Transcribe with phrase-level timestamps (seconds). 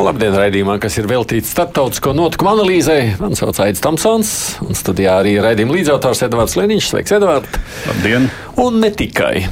[0.00, 3.10] Nu, labdien, raidījumā, kas ir veltīts starptautisko notikumu analīzei.
[3.20, 4.30] Mani sauc Aits Tamsons,
[4.64, 6.86] un studijā arī raidījuma līdzautors Edvards Liniņš.
[6.88, 7.58] Sveiks, Edvard!
[7.84, 8.30] Labdien!
[8.64, 9.42] Un ne tikai.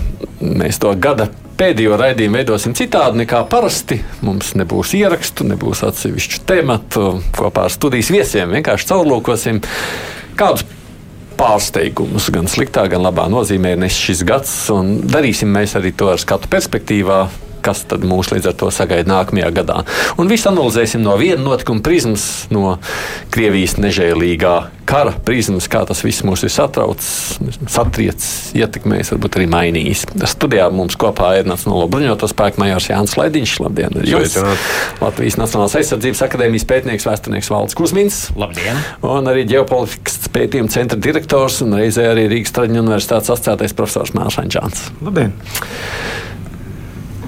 [0.41, 1.27] Mēs to gada
[1.61, 3.98] pēdējo raidījumu veidosim citādi nekā parasti.
[4.24, 7.10] Mums nebūs ierakstu, nebūs atsevišķu tematu.
[7.37, 9.60] Kopā ar studijas viesiem vienkārši caurlūkosim
[10.41, 10.65] kādus
[11.37, 14.57] pārsteigumus, gan sliktā, gan labā nozīmē, nes šis gads.
[14.73, 17.27] Un darīsim mēs arī to ar skatu perspektīvā.
[17.69, 19.83] Kas tad mūs līdz ar to sagaida nākamajā gadā?
[20.17, 22.79] Un visu analizēsim no viena notikuma prizmas, no
[23.35, 24.57] Krievijas nežēlīgā
[24.89, 27.37] kara prizmas, kā tas viss mūs ir satraucis,
[27.69, 30.07] satriecis, ietekmējis, varbūt arī mainījis.
[30.33, 33.57] Studijā mums kopā ir Nacionālo bruņoto spēku majors Jānis Laidiņš.
[33.66, 34.01] Labdien!
[35.03, 38.23] Latvijas Nacionālās aizsardzības akadēmijas pētnieks, vēsturnieks Valds Kusmins.
[38.38, 38.80] Labdien!
[39.05, 44.57] Un arī ģeopolitikas pētījuma centra direktors un reizē arī Rīgas Traģiņu universitātes asociētais profesors Mārcis
[44.57, 44.88] Čāns.
[45.05, 45.37] Labdien!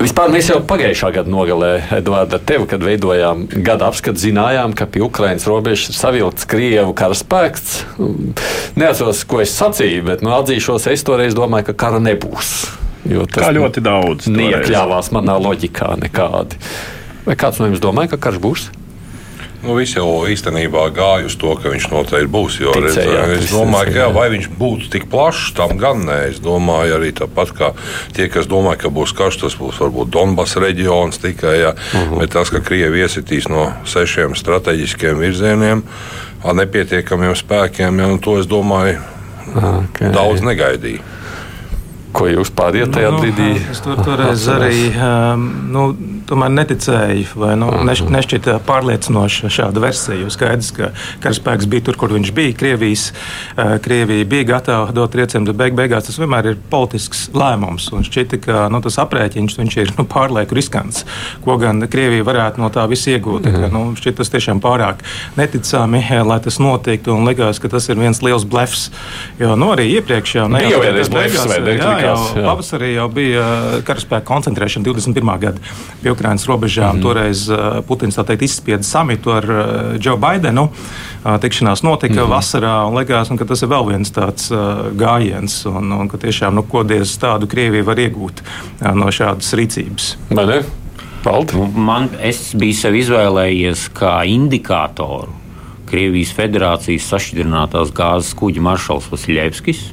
[0.01, 4.87] Vispār mēs jau pagājušā gada nogalē, Edvards, ar tevi, kad veidojām gada apskatu, zinājām, ka
[4.89, 7.75] pie Ukraiņas robežas ir savilkts Krievu karaspēks.
[8.81, 12.55] Neatceros, ko es sacīju, bet nu, atzīšos, es toreiz domāju, ka kara nebūs.
[13.13, 14.29] Jo tas Kā ļoti daudz.
[14.33, 16.57] neiekļāvās manā loģikā nekādi.
[17.29, 18.67] Vai kāds no jums domāja, ka karš būs?
[19.63, 22.55] Nu, Viss jau īstenībā gāja uz to, ka viņš noteikti būs.
[22.63, 26.01] Jo, redz, Ticējāt, es visi domāju, ka jā, vai viņš būtu tik plašs, tam gan
[26.09, 26.17] nē.
[26.31, 27.69] Es domāju, arī tāpat kā
[28.17, 31.59] tie, kas domā, ka būs karš, tas būs varbūt Donbass reģions tikai.
[31.61, 32.15] Jā, uh Mhm.
[32.15, 32.19] -huh.
[32.21, 35.83] Bet tas, ka Krievija iesitīs no sešiem strateģiskiem virzieniem
[36.45, 38.99] ar nepietiekamiem spēkiem, jā, nu, to es domāju,
[39.57, 40.13] Okay.
[40.13, 41.01] daudz negaidīju.
[42.13, 43.61] Ko jūs pārējāt tajā Nu, brīdī?
[43.71, 45.97] Es tur toreiz arī um, nu,
[46.31, 50.29] tomēr neticēju, vai nu, neš, nešķita pārliecinoša šāda versija.
[50.33, 50.91] Skaidrs, ka
[51.25, 52.57] karaspēks bija tur, kur viņš bija.
[52.61, 57.89] Krievijas, uh, Krievija bija gatava dot triecienu, bet beig, beigās tas vienmēr ir politisks lēmums.
[57.97, 61.05] Un šķita, ka nu, tas aprēķins viņš ir nu, pārlieku riskants.
[61.45, 63.49] Ko gan Krievija varētu no tā visa iegūt?
[63.49, 63.65] Mm.
[63.65, 65.05] Ka, nu, šķiet, tas tiešām pārāk
[65.39, 67.17] neticami, eh, lai tas notiktu.
[67.17, 68.89] Un likās, ka tas ir viens liels blefs.
[69.41, 71.77] Jo nu, arī iepriekš jau Bija jau blefs, beigās, ne?
[71.79, 72.45] jā, jau jā.
[72.45, 73.45] pavasarī jau bija
[73.87, 75.33] karaspēka koncentrēšana 21.
[75.43, 75.73] gada
[76.21, 76.97] Ukraiņas robežām.
[76.97, 77.03] Mm -hmm.
[77.03, 80.69] Toreiz uh, Putins teikt izspieda samitu ar uh, Džo Baidenu.
[81.25, 82.37] Uh, Tikšanās notika mm -hmm.
[82.37, 86.17] vasarā un likās, un, ka tas ir vēl viens tāds uh, gājiens, un, un ka
[86.17, 90.17] tiešām nu, ko diez tādu Krieviju var iegūt uh, no šādas rīcības.
[90.31, 90.63] Vai ne?
[91.25, 91.55] Paldies!
[91.55, 95.29] Nu, Man, es biju sev izvēlējies kā indikātoru
[95.91, 99.93] Krievijas Federācijas sašķidrinātās gāzes kuģa maršals Vasiljevskis,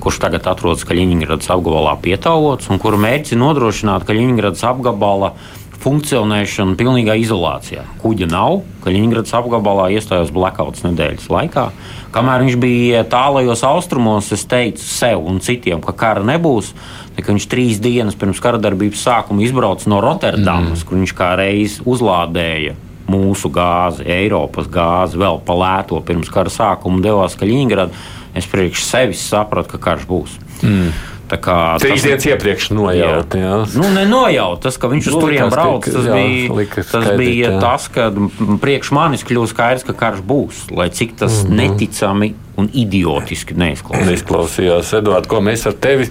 [0.00, 5.34] kurš tagad atrodas Kaļiņģeradas apgabalā pietāvots, un kura mērķis ir nodrošināt Kaļiņģeradas apgabala
[5.80, 7.86] funkcionēšanu pilnīgā izolācijā.
[8.02, 11.66] Kuģa nav, Kaļiņģeradas apgabalā iestājās blackouts nedēļas laikā.
[12.12, 16.74] Kamēr viņš bija tālajos austrumos, es teicu sev un citiem, ka kara nebūs.
[17.20, 20.86] Ka viņš trīs dienas pirms kara darbības sākuma izbrauca no Rotterdamas, mm.
[20.88, 22.76] kur viņš kā reiz uzlādēja
[23.10, 28.08] mūsu gāzi, Eiropas gāzi, vēl palēto pirms kara sākuma devās Kaļiņģeradā.
[28.38, 30.36] Es priekš sevis sapratu, ka karš būs.
[30.62, 30.92] Mm.
[31.30, 33.34] Tā kā Trīs dienas iepriekš nojaut.
[33.38, 33.60] Jā.
[33.78, 37.20] Nu, nenojaut, tas, ka viņš uz Nu, turieni brauc, tas jā, bija, likas tas skaidrs,
[37.20, 37.58] bija jā.
[37.62, 38.08] tas, ka
[38.62, 40.64] priekš manis kļūst skaidrs, ka karš būs.
[40.74, 41.50] Lai cik tas mm.
[41.50, 41.60] -hmm.
[41.60, 44.08] neticami un idiotiski neizklausās.
[44.10, 46.08] Neizklausījās, Edvards, ko mēs ar tevi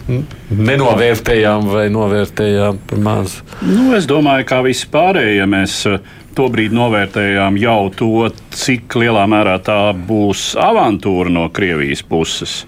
[0.49, 3.35] nenovērtējām vai novērtējām par maz.
[3.61, 5.99] Nu, es domāju, ka visi pārējie mēs eh,
[6.37, 12.61] tobrīd novērtējām jau to, cik lielā mērā tā būs avantūra no Krievijas puses.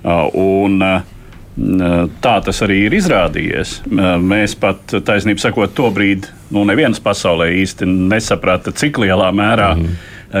[0.00, 1.02] Uh, Un, uh,
[1.60, 3.80] Tā tas arī ir izrādījies.
[4.24, 9.98] Mēs pat, taisnība sakot, to brīdi nu, neviens pasaulē īsti nesaprata, cik lielā mērā mm.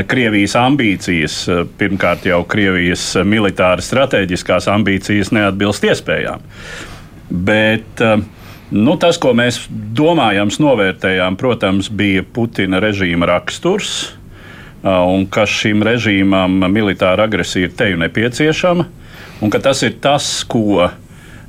[0.08, 1.36] Krievijas ambīcijas,
[1.76, 6.46] pirmkārt jau Krievijas militāras strateģiskās ambīcijas, neatbilst iespējām.
[7.30, 8.22] Bet uh,
[8.70, 14.14] nu, tas, ko mēs domājam, novērtējām, protams, bija Putina režīma raksturs.
[14.80, 18.86] Un ka šim režīmam militāra agresija ir teju nepieciešama,
[19.44, 20.86] un ka tas ir tas, ko,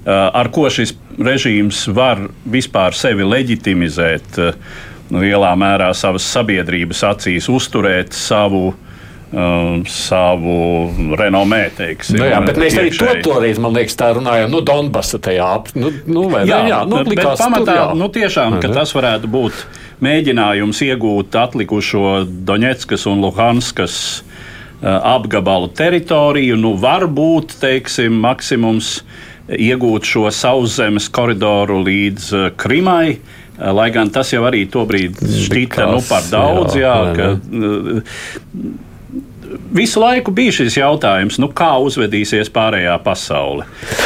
[0.10, 4.80] ar ko šis režīms var vispār sevi leģitimizēt, uh,
[5.12, 8.72] lielā mērā savas sabiedrības acīs, uzturēt savu
[9.32, 11.64] um, savu renomē.
[11.78, 14.52] Teiksim, Nu, jā, bet mēs arī to toreiz, man liekas, tā runājām.
[14.54, 17.88] Nu, Donbasa tajā ap, nu, nu, vai, Jā, jā, nu, bet likās, pamatā tur, jā.
[18.00, 19.66] nu, tiešām ka tas varētu būt
[20.04, 22.06] mēģinājums iegūt atlikušo
[22.48, 26.60] Doņetskas un Luhanskas uh, apgabalu teritoriju.
[26.60, 29.00] Nu, varbūt, teiksim, maksimums
[29.58, 33.18] iegūt šo sauszemes koridoru līdz uh, Krimai.
[33.58, 38.88] Uh, lai gan tas jau arī tobrīd šķita nu, par daudz, jā, jā, ka, uh,
[39.74, 43.66] visu laiku bija šis jautājums, nu, kā uzvedīsies pārējā pasaule.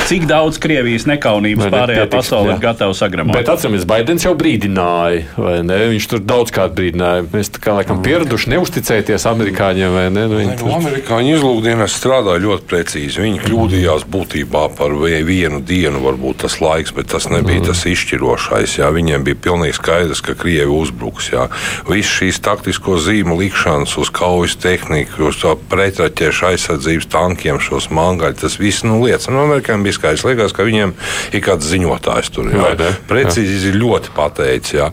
[0.10, 2.58] Cik daudz Krievijas nekaunības pārējā pietiks, pasaule jā.
[2.58, 3.38] ir gatava sagramot?
[3.38, 5.80] Bet atceramies, Baidens jau brīdināja, vai ne?
[5.96, 7.26] Viņš tur daudzkārt brīdināja.
[7.34, 10.28] Mēs tā kā laikam pieraduši neusticēties amerikāņiem, vai ne?
[10.32, 13.24] Nu, ne nu, amerikāņu izlūkdienas strādāja ļoti precīzi.
[13.26, 17.70] Viņi kļūdījās būtībā par vienu dienu, varbūt tas laiks, bet tas nebija mm.
[17.72, 18.78] tas izšķirošais.
[18.80, 18.92] Jā.
[18.96, 21.32] Viņiem bija pilnīgi skaidrs, ka Krievi uzbruks.
[21.34, 21.48] Jā.
[21.90, 25.42] Viss šīs taktisko zīmu likšanas uz kaujas tehniku, uz
[25.72, 28.40] pretraķiešu aizsardzības tankiem, šos mangaļus.
[28.42, 29.36] Tas viss nu, liecina.
[29.36, 30.26] No Amerikām bija skaidrs.
[30.28, 30.96] Liekas, ka viņiem
[31.36, 32.50] ir kāds ziņotājs tur.
[32.54, 33.78] Jā, jā, precīzi jā.
[33.82, 34.76] ļoti pateicis.
[34.80, 34.90] Jā.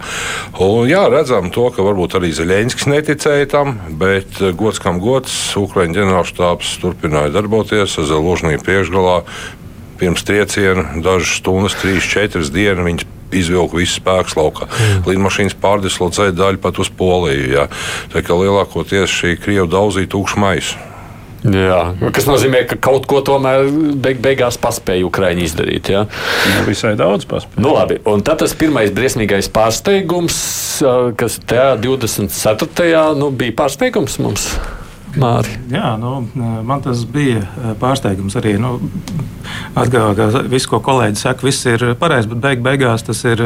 [0.62, 5.34] Un, jā, redzam to, ka varbūt arī Zeļenskis neticēja tam, bet eh, gods kam gods,
[5.58, 9.22] Ukraiņu ģenerālštāps turpināja darboties ar Zeložniju priekšgalā.
[10.02, 13.04] Pirms trieciena, dažas stundas, trīs, četras dienas
[13.38, 14.68] izvilka visu spēku laukā.
[14.68, 15.02] Mm.
[15.10, 17.50] Lidmašīnas pārdislocēja daļu pat uz Poliju.
[17.56, 17.68] Jā.
[18.14, 20.88] Tā kā lielākoties šī Krievija daudzīja tukšu maisu.
[21.42, 23.66] Jā, kas nozīmē, ka kaut ko tomēr
[23.98, 25.90] beig beigās paspēja Ukraiņa izdarīt.
[25.90, 27.64] Jā, nu, visai daudz paspēja.
[27.64, 30.36] Nu, labi, un tad tas pirmais briesmīgais pārsteigums,
[31.18, 33.02] kas tajā 24.
[33.18, 34.52] Nu, bija pārsteigums mums.
[35.20, 35.58] Māri.
[35.72, 36.22] Jā, nu,
[36.64, 38.56] man tas bija pārsteigums arī.
[38.60, 38.78] Nu,
[39.76, 43.40] Atgādājot, ka viss, ko kolēģi saka, viss ir pareizi, bet beig beigās tas ir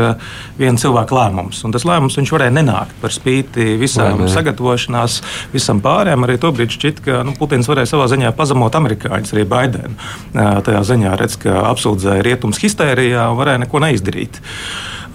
[0.58, 1.62] viena cilvēka lēmums.
[1.66, 5.20] Un tas lēmums viņš varēja nenākt par spīti visām Vai, sagatavošanās,
[5.54, 6.26] visam pārējām.
[6.26, 9.96] Arī tobrīd šķiet, ka nu, Putins varēja savā ziņā pazemot amerikāņus, arī Baidenu.
[10.34, 14.42] Tajā ziņā redz, ka apsūdzēja rietums histērijā un varēja neko neizdarīt.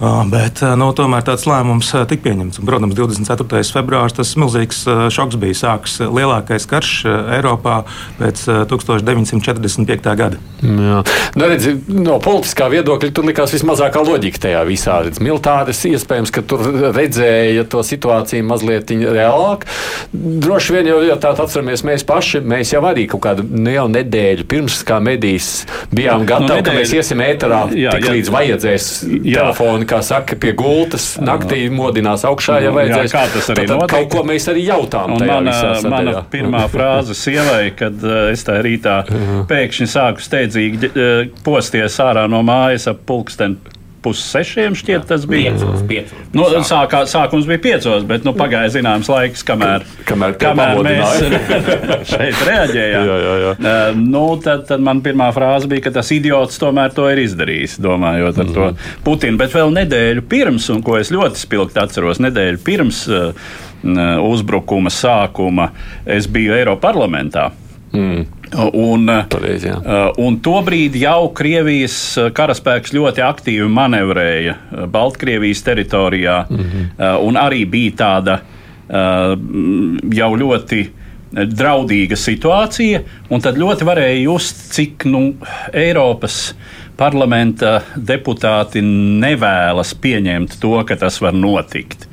[0.02, 2.58] Bet nu, tomēr tāds lēmums tika pieņemts.
[2.58, 3.62] Un, protams, 24.
[3.76, 4.82] februāris tas milzīgs
[5.14, 5.58] šoks bija.
[5.62, 7.04] Sāks lielākais karš
[7.36, 7.82] Eiropā
[8.18, 10.16] pēc 1945.
[10.18, 10.40] gada.
[10.62, 11.02] Jā.
[11.38, 14.98] Nu, redz, no politiskā viedokļa tur likās vismazākā loģika tajā visā.
[15.22, 16.64] Militāris iespējams, ka tur
[16.96, 19.68] redzēja to situāciju mazliet reālāk.
[20.12, 22.42] Droši vien jau ja tā atceramies mēs paši.
[22.42, 25.50] Mēs jau arī kaut kādu nu, jau nedēļu pirms kā medijas
[25.94, 29.38] bijām gatavi, nu, nedēļu, ka mēs iesim ēterā jā, tik jā, līdz vajadzēs jā.
[29.38, 33.12] telefoni kā saka, pie gultas naktī modinās augšā, ja vajadzēs.
[33.12, 33.92] Jā, kā tas arī notiek.
[33.92, 35.16] Kaut ko mēs arī jautām.
[35.20, 35.56] Mana,
[35.92, 39.02] mana pirmā frāze sievai, kad uh, es tā rītā
[39.50, 41.12] pēkšņi sāku steidzīgi uh,
[41.46, 45.52] posties ārā no mājas ap pulksteni pussešiem šķiet, tas bija.
[45.54, 46.22] Piecos, piecos.
[46.34, 51.22] Nu, sākā, sākums bija piecos, bet nu, pagāja zināms laiks, kamēr, kamēr, kamēr mēs
[52.12, 53.08] šeit reaģējām.
[53.08, 53.54] jā, jā, jā.
[53.56, 57.78] Uh, nu, tad, tad man pirmā frāze bija, ka tas idiots tomēr to ir izdarījis,
[57.82, 58.54] domājot ar mm -hmm.
[58.54, 59.02] to mhm.
[59.06, 59.38] Putinu.
[59.38, 63.32] Bet vēl nedēļu pirms, un ko es ļoti spilgti atceros, nedēļu pirms uh,
[64.22, 65.70] uzbrukuma sākuma,
[66.06, 67.50] es biju Eiropas parlamentā.
[67.92, 68.24] Mm.
[68.52, 69.76] Un, Pareiz, jā.
[69.80, 74.56] Uh, un tobrīd jau Krievijas uh, karaspēks ļoti aktīvi manevrēja
[74.92, 77.20] Baltkrievijas teritorijā, mm -hmm.
[77.26, 78.40] un arī bija tāda
[80.12, 80.82] jau ļoti
[81.32, 83.00] draudīga situācija,
[83.30, 85.34] un tad ļoti varēja just, cik nu,
[85.72, 86.54] Eiropas
[86.96, 92.08] parlamenta deputāti nevēlas pieņemt to, ka tas var notikt.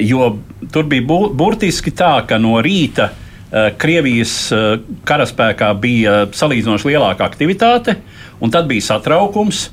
[0.00, 0.36] Jo
[0.72, 1.02] tur bija
[1.34, 3.25] burtiski tā, ka no rīta uh, Eh,
[3.78, 4.64] Krievijas eh,
[5.06, 7.98] karaspēkā bija salīdzinoši lielāka aktivitāte,
[8.42, 9.68] un tad bija satraukums.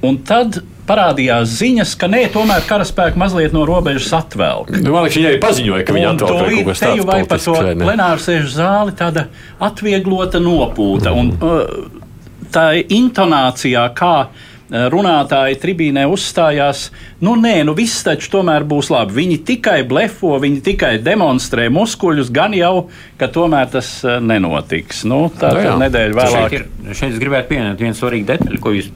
[0.00, 4.72] Un tad parādījās ziņas, ka nē, tomēr karaspēki mazliet no robežas atvelk.
[4.78, 7.06] Nu, man liekas, viņi arī paziņoja, ka atvelk kaut ko tādu.
[7.10, 9.26] Vai par to plenāru sēžu zāli tāda
[9.60, 11.12] atvieglota nopūta.
[11.12, 11.20] Mm.
[11.20, 16.88] Un, uh, tā intonācijā, kā Eh, runātāji tribīnē uzstājās,
[17.26, 19.16] nu nē, nu viss taču tomēr būs labi.
[19.18, 25.04] Viņi tikai blefo, viņi tikai demonstrē muskuļus, gan jau, ka tomēr tas eh, nenotiks.
[25.10, 26.54] Nu, tā ir nu nedēļa vēlāk.
[26.54, 28.90] Šeit, ir, šeit es gribētu pieminēt vienu svarīgu detaļu, ko jūs,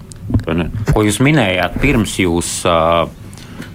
[0.93, 2.57] ko jūs minējāt pirms jūs.
[2.69, 3.21] Uh,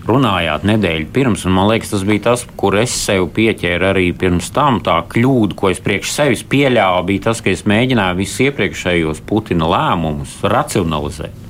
[0.09, 4.49] runājāt nedēļu pirms, un man liekas, tas bija tas, kur es sev pieķēru arī pirms
[4.55, 4.79] tam.
[4.85, 9.69] Tā kļūda, ko es priekš sevis pieļāvu, bija tas, ka es mēģināju visus iepriekšējos Putina
[9.69, 11.48] lēmumus racionalizēt.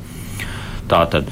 [0.90, 1.30] Tātad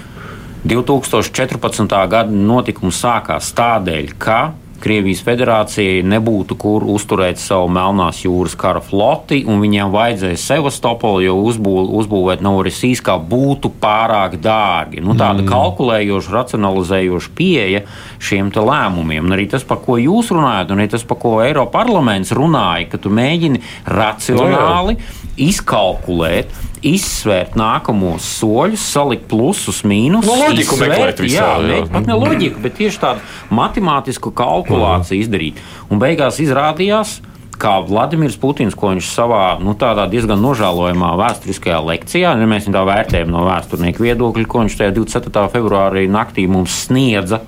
[0.67, 1.97] 2014.
[2.11, 4.39] gada notikums sākās tādēļ, ka
[4.77, 11.33] Krievijas federācijai nebūtu kur uzturēt savu Melnās jūras kara floti, un viņiem vajadzēja Sevastopolu jau
[11.49, 15.01] uzbū, uzbūvēt Norisīskā būtu pārāk dārgi.
[15.01, 15.49] Nu, tāda mm.
[15.49, 17.83] kalkulējoša, racionalizējoša pieeja
[18.21, 19.25] šiem lēmumiem.
[19.25, 22.91] Un arī tas, par ko jūs runājat, un arī tas, par ko Eiropas parlaments runāja,
[22.93, 23.63] ka tu mēģini
[23.97, 25.26] racionāli no, nu.
[25.37, 26.51] Izkalkulēt
[26.85, 30.29] izsvērt nākamos soļus, salikt plusus, mīnusus.
[30.29, 31.47] No loģiku meklēt visā.
[31.61, 31.79] Jā, jā.
[31.91, 35.23] pat ne loģiku, bet tieši tādu matemātisku kalkulāciju mm.
[35.25, 35.63] izdarīt.
[35.91, 37.17] Un beigās izrādījās,
[37.57, 39.73] kā Vladimirs Putins, ko viņš savā nu,
[40.11, 45.47] diezgan nožēlojamā vēsturiskajā lekcijā, ja mēs tā vērtējam no vēsturnieku viedokļa, ko viņš tajā 24.
[45.55, 47.41] februārī naktī mums sniedza,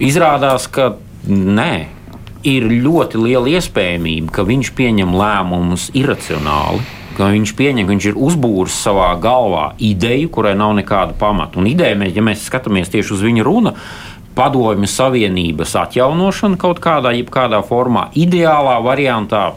[0.00, 0.94] izrādās, ka
[1.28, 1.93] nē.
[2.44, 6.82] Ir ļoti liela iespējamība, ka viņš pieņem lēmumus iracionāli,
[7.16, 11.56] viņš pieņem, ka viņš ir uzbūris savā galvā ideju, kurai nav nekāda pamata.
[11.62, 13.72] Un ideja, ja mēs skatāmies tieši uz viņa runu,
[14.34, 19.52] padomju savienības atjaunošana kaut kādā, kādā formā, ideālā variantā,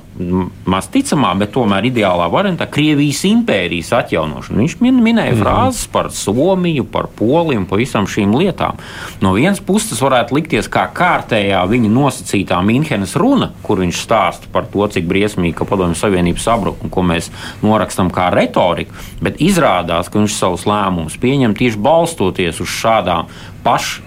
[0.70, 4.60] maz ticamā, bet tomēr ideālā variantā, Krievijas impērijas atjaunošana.
[4.62, 5.42] Viņš min, minēja mm.
[5.42, 8.80] frāzes par Somiju, par Poliju un par visām šīm lietām.
[9.22, 14.50] No vienas puses, tas varētu likties kā kārtējā viņa nosacītā Minhenes runa, kur viņš stāsta
[14.54, 17.30] par to, cik briesmīgi padomju savienība sabruk un ko mēs
[17.66, 23.32] norakstam kā retoriku, bet izrādās, ka viņš savus lēmumus pieņem tieši balstoties uz šādām
[23.66, 24.07] pašām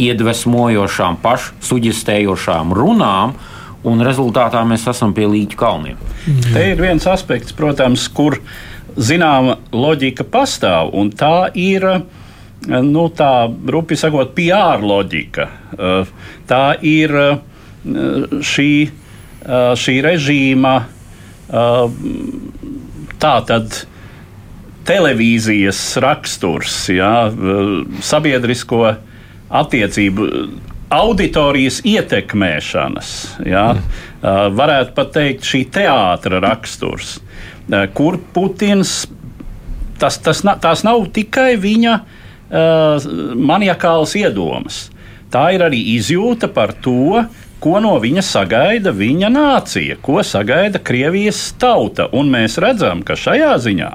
[0.00, 3.34] iedvesmojošām, pašsuģistējošām runām,
[3.86, 5.98] un rezultātā mēs esam pie līķa kalniem.
[6.26, 6.52] Mm.
[6.52, 8.40] Te ir viens aspekts, protams, kur
[8.96, 11.88] zināma loģika pastāv, un tā ir.
[12.66, 15.44] Nu, tā rupi sakot, PR loģika.
[16.48, 17.12] Tā ir
[18.42, 18.70] šī,
[19.78, 20.72] šī režīma
[23.22, 23.76] tā tad
[24.88, 27.12] televīzijas raksturs, jā,
[28.08, 28.98] sabiedrisko uh,
[29.50, 30.28] attiecību
[30.96, 33.12] auditorijas ietekmēšanas,
[33.46, 34.54] ja, mm.
[34.54, 37.16] varētu pat teikt, šī teātra raksturs,
[37.98, 39.00] kur Putins
[39.98, 43.08] tas, tas, tās nav tikai viņa uh,
[43.50, 44.86] maniakāls iedomas.
[45.32, 47.24] Tā ir arī izjūta par to,
[47.60, 52.08] ko no viņa sagaida viņa nācija, ko sagaida Krievijas tauta.
[52.16, 53.90] Un mēs redzam, ka šajā ziņā,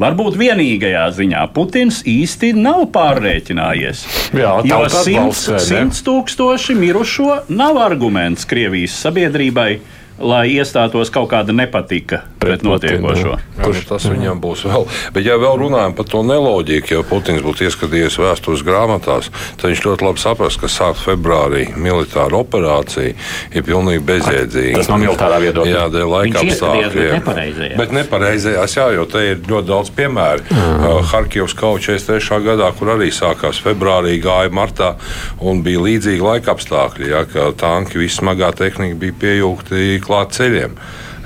[0.00, 4.04] varbūt vienīgajā ziņā, Putins īsti nav pārreķinājies.
[4.36, 9.72] Jā, jo simts, simts tūkstoši mirušo nav arguments Krievijas sabiedrībai
[10.20, 13.34] lai iestātos kaut kāda nepatika pret, pret notiekošo.
[13.36, 14.86] Jā, Kurš tas viņam būs vēl?
[15.14, 19.84] Bet, ja vēl runājam par to neloģiku, ja Putins būtu ieskatījies vēstures grāmatās, tad viņš
[19.86, 23.14] ļoti labi saprast, ka sākt februārī militāra operācija
[23.56, 24.76] ir pilnīgi bezjēdzīga.
[24.80, 25.74] Tas no militārā viedokļa.
[25.74, 27.76] Jā, dēļ laika apstākļiem.
[27.80, 30.46] Bet nepareizajās, jā, jo te ir ļoti daudz piemēru.
[30.50, 30.84] Mm.
[30.84, 32.40] Uh, Harkivs kaut 43.
[32.44, 34.94] gadā, kur arī sākās februārī, gāja martā
[35.40, 40.76] un bija līdzīgi laika apstākļi, ja, ka tanki, viss smagā tehnika bija piejūgti klāt ceļiem.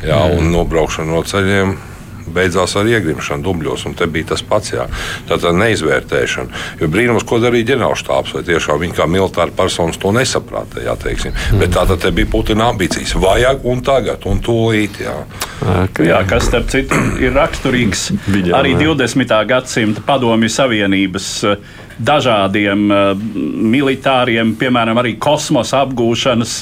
[0.04, 0.38] Jā, mm.
[0.38, 1.76] Un nobraukšana no ceļiem
[2.34, 4.72] beidzās ar iegrimšanu dubļos, un te bija tas pats.
[4.74, 4.86] Jā.
[5.28, 6.62] Tā tā neizvērtēšana.
[6.80, 10.82] Jo brīnums, ko darīja ģenerālštāps, vai tiešām viņi kā militāri personas to nesaprata.
[10.84, 11.34] Jā, teiksim.
[11.34, 11.62] mm.
[11.62, 13.16] Bet tā tad bija Putina ambīcijas.
[13.20, 15.00] Vajag un tagad, un tūlīt.
[15.04, 15.18] Jā.
[15.84, 16.08] Okay.
[16.10, 19.36] Jā, kas starp citu ir raksturīgs Viņam, arī 20.
[19.48, 21.28] gadsimta padomju savienības
[21.94, 23.12] dažādiem uh,
[23.74, 26.56] militāriem, piemēram, arī kosmosa apgūšanas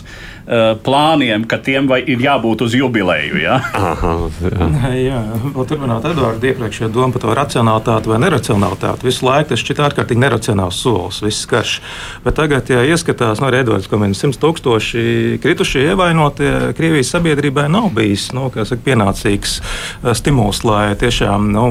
[0.46, 3.40] uh, plāniem, ka tiem ir jābūt uz jubileju.
[3.42, 3.58] Ja?
[3.74, 9.08] Aha, jā, jā vēl turpināt Edvards iepriekšējā doma par to racionalitāti vai neracionalitāti.
[9.08, 11.78] Visu laiku tas šķiet ārkārtīgi neracionāls solis, viss karš.
[12.24, 15.04] Bet tagad, ja ieskatās, no nu, Edvards, ka 100 tūkstoši
[15.42, 21.66] kritušie ievainotie Krievijas sabiedrībai nav bijis nu, saka, pienācīgs eh, stimuls, lai tiešām nu,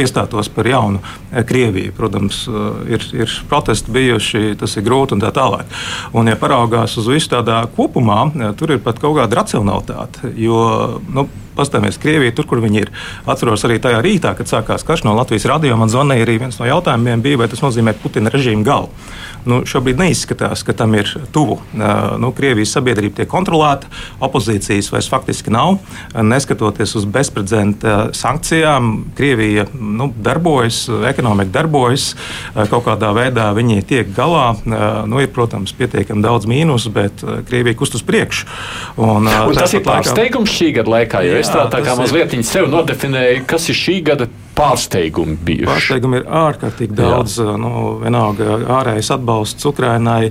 [0.00, 1.94] iestātos par jaunu eh, Krieviju.
[1.96, 2.44] Protams,
[2.90, 5.68] ir, ir protesti bijuši, tas ir grūti un tā tālāk.
[6.14, 10.32] Un, ja paraugās uz visu tādā kopumā, domā, tur ir pat kaut kāda racionalitāte.
[10.40, 12.90] Jo, nu, Pastāvēs Krievijā, tur, kur viņi ir.
[13.30, 15.76] Atceros arī tajā rītā, kad sākās karš no Latvijas radio.
[15.80, 18.90] Man zvanīja arī viens no jautājumiem, bija, vai tas nozīmē Putina režīmu galu.
[19.44, 21.58] Nu, šobrīd neizskatās, ka tam ir tuvu.
[21.76, 23.90] Nu, Krievijas sabiedrība tiek kontrolēta,
[24.24, 25.76] opozīcijas vairs faktiski nav.
[26.16, 32.14] Neskatoties uz bezprecedenta sankcijām, Krievija nu, darbojas, ekonomika darbojas,
[32.72, 34.54] kaut kādā veidā viņi tiek galā.
[34.64, 38.48] Nu, ir, protams, pietiekami daudz mīnus, bet Krievija kust uz priekšu.
[38.96, 42.68] Un, un tas ir pārsteigums šī gada laikā, jo es tā, tā kā mazliet sev
[42.72, 45.68] nodefinēju, kas ir šī gada pārsteigumi bijuši?
[45.68, 47.38] Pārsteigumi ir ārkārtīgi daudz.
[47.40, 47.56] Jā.
[47.60, 50.30] Nu, vienalga ārējais atbalsts Ukrainai,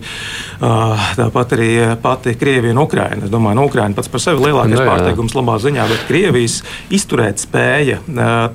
[0.59, 1.69] tāpat arī
[2.03, 3.25] pati Krievija un Ukraina.
[3.27, 6.05] Es domāju, ka nu, Ukraina pats par sevi lielākais no, nu pārsteigums labā ziņā, bet
[6.09, 6.59] Krievijas
[6.93, 7.99] izturēt spēja,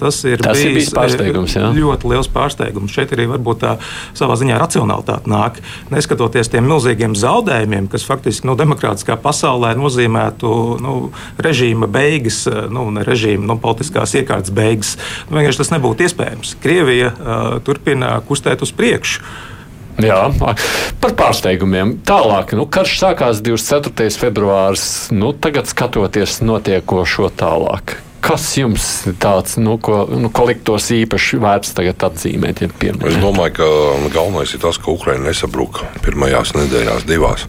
[0.00, 1.56] tas ir tas bijis, ir bijis pārsteigums.
[1.58, 1.72] Jā.
[1.76, 2.94] Ļoti liels pārsteigums.
[2.94, 3.74] Šeit arī varbūt tā
[4.18, 5.60] savā ziņā racionalitāte nāk.
[5.92, 10.96] Neskatoties tiem milzīgiem zaudējumiem, kas faktiski nu, demokrātiskā pasaulē nozīmētu nu,
[11.42, 14.96] režīma beigas, nu, ne režīma, nu, politiskās iekārtas beigas.
[15.28, 16.56] Nu, vienkārši tas nebūtu iespējams.
[16.62, 19.22] Krievija uh, turpina kustēt uz priekšu.
[19.98, 20.30] Jā,
[21.02, 21.98] par pārsteigumiem.
[22.06, 24.14] Tālāk, nu, karš sākās 24.
[24.14, 25.10] februāris.
[25.10, 28.84] Nu, tagad skatoties notiekošo tālāk, Kas jums
[29.22, 32.64] tāds, nu, ko, nu, ko liktos īpaši vērts tagad atzīmēt?
[32.64, 33.12] Ja pieminēt?
[33.12, 33.68] es domāju, ka
[34.14, 37.46] galvenais ir tas, ka Ukraiņa nesabruka pirmajās nedēļās, divās.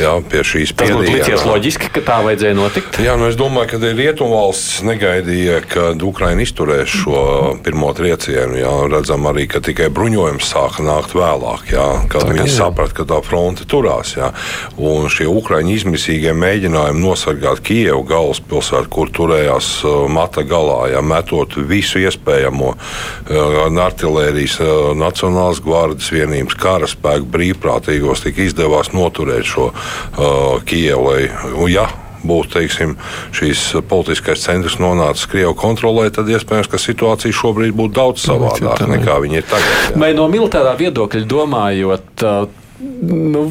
[0.00, 1.16] Jā, pie šīs būtu spiediena.
[1.18, 3.00] licies loģiski, ka tā vajadzēja notikt.
[3.02, 7.24] Jā, nu es domāju, ka Rietumvalsts negaidīja, ka Ukraiņa izturēs šo
[7.64, 8.60] pirmo triecienu.
[8.62, 13.20] Jā, redzam arī, ka tikai bruņojums sāka nākt vēlāk, jā, kad viņi saprata, ka tā
[13.26, 14.14] fronte turās.
[14.18, 14.30] Jā.
[14.78, 21.56] Un šie Ukraiņu izmisīgie mēģinājumi nosargāt Kijevu galvaspilsētu, kur turējās uh, mata galā, jā, metot
[21.68, 22.78] visu iespējamo uh,
[23.56, 30.72] gan artilērijas, uh, Nacionālās gvardas vienības, karaspēku brīvprātīgos, tika izdevās noturēt šo uh,
[31.56, 31.88] un, jā,
[32.26, 32.96] būtu teiksim,
[33.34, 39.18] šīs politiskais centrs nonācis Krievijas kontrolē, tad iespējams, ka situācija šobrīd būtu daudz savādāka nekā
[39.24, 39.72] viņa ir tagad.
[39.90, 40.02] jā.
[40.04, 42.26] Vai no militārā viedokļa domājot,
[43.02, 43.48] nu,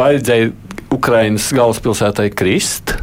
[0.00, 0.50] vajadzēja
[0.90, 2.96] Ukraiņas galvaspilsētai krist?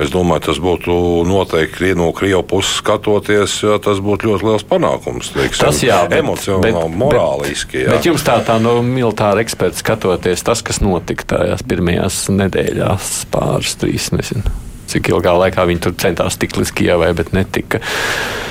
[0.00, 0.94] Es domāju, tas būtu
[1.28, 5.28] noteikti no Krievijas puses skatoties, jā, tas būtu ļoti liels panākums.
[5.34, 7.84] Teiksim, Tas jā, bet- emocionāli, bet- morāliski.
[7.84, 7.90] Jā.
[7.90, 13.76] Bet jums tā, tā no militāra eksperta skatoties, tas, kas notika tajās pirmajās nedēļās, pāris,
[13.76, 14.48] trīs, nezinu.
[14.90, 17.78] Cik ilgā laikā viņi tur centās tikt līdz Kijavai, bet netika.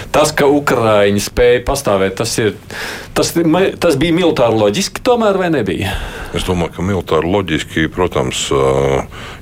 [0.10, 2.55] Tas, ka Ukrāņi spēja pastāvēt, tas, ir,
[3.13, 3.29] tas,
[3.77, 5.91] tas bija militāri loģiski, tomēr vai nebija?
[6.34, 8.48] Es domāju, ka militāri loģiski, protams,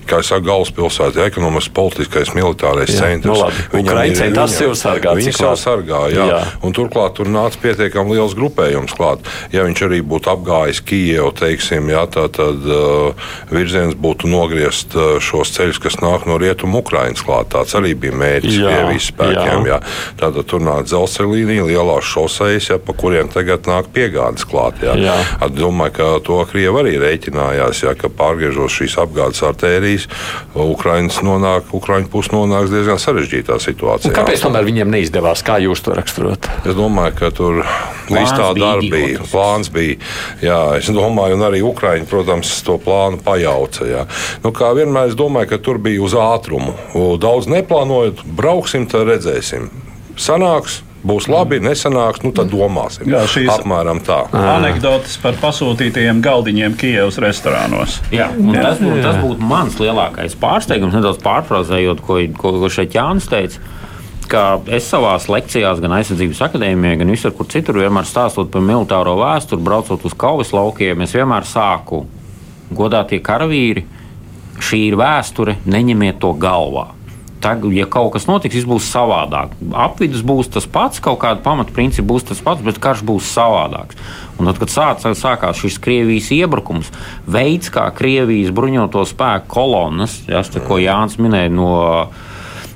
[0.07, 3.31] kā jau galvaspilsēta, ir ekonomisks, politiskais, militārais Jā, centrs.
[3.31, 3.63] nu labi.
[3.79, 5.61] Ukraiņi centās sevi sargāt, Viņi sev labi.
[5.63, 6.27] sargā, jā.
[6.31, 6.41] Jā.
[6.67, 9.27] Un turklāt tur nāca pietiekami liels grupējums klāt.
[9.55, 15.17] Ja viņš arī būtu apgājis Kijevu, teiksim, jā, tā, tad uh, virziens būtu nogriezt uh,
[15.23, 17.51] šos ceļus, kas nāk no rietumu Ukrainas klāt.
[17.51, 19.67] Tāds arī bija mērķis Jā, Krievijas spēkiem.
[19.67, 19.77] jā.
[19.77, 19.79] Jā.
[20.21, 24.79] Tātad tur nāk dzelzceļa līnija, lielās šoseis, ja, pa kuriem tagad nāk piegādes klāt.
[24.85, 24.95] Jā.
[24.95, 25.17] Jā.
[25.43, 30.07] At, domāju, ka to Krievi arī rēķinājās, ja, ka pārgriežot šīs apgādes artērijas,
[30.55, 34.13] Ukraiņas nonāk, Ukraiņu puse nonāks diezgan sarežģītā situācijā.
[34.13, 35.43] Un kāpēc tomēr viņiem neizdevās?
[35.47, 36.47] Kā jūs to raksturot?
[36.63, 37.61] Es domāju, ka tur
[38.07, 39.31] viss tā idiotisks.
[39.33, 39.97] Plāns bija.
[40.43, 43.87] Jā, es domāju, un arī Ukrāņi, protams, to plānu pajauca.
[43.89, 44.05] Jā.
[44.45, 46.76] Nu, kā vienmēr, es domāju, ka tur bija uz ātrumu.
[47.21, 49.69] Daudz neplānojot, brauksim, tad redzēsim.
[50.17, 53.05] Sanāks, būs labi, nesanāks, nu tad domāsim.
[53.07, 54.23] Jā, šīs- Apmēram tā.
[54.33, 57.99] Anekdotes par pasūtītajiem galdiņiem Kijavas restorānos.
[58.11, 62.93] Jā, un tas, būtu, tas būtu mans lielākais pārsteigums, nedaudz pārfrāzējot, ko, ko, ko šeit
[62.97, 63.59] Jānis teica.
[64.27, 69.13] ka Es savā lekcijās, gan aizsardzības akadēmijā, gan visur, kur citur, vienmēr stāstot par militāro
[69.15, 72.05] vēsturi, braucot uz kaujas laukiem, es vienmēr sāku
[72.73, 73.85] godātie karavīri.
[74.57, 76.91] Šī ir vēsture, neņemiet to galvā.
[77.37, 79.51] Tagad, ja kaut kas notiks, viss būs savādāk.
[79.77, 83.99] Apvidus būs tas pats, kaut kāda pamatprincipa būs tas pats, bet karš būs savādāks.
[84.41, 86.89] Un tad, kad sāc, sākās šis Krievijas iebrukums,
[87.29, 91.69] veids, kā Krievijas bruņoto spēku kolonnas, jas, te, ko Jānis minēja no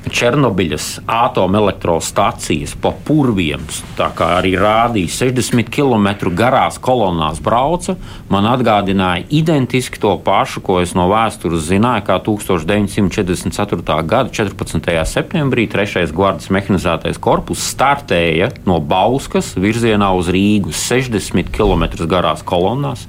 [0.01, 3.61] Černobiļas atomelektrostacijas pa purviem,
[3.93, 7.93] tā kā arī rādīja 60 km garās kolonnās brauca,
[8.31, 13.99] man atgādināja identiski to pašu, ko es no vēstures zināju, kā 1944.
[14.09, 14.89] gada 14.
[15.05, 16.07] septembrī 3.
[16.17, 23.05] gvardas mehanizētais korpus startēja no Bauskas virzienā uz Rīgu 60 km garās kolonnās,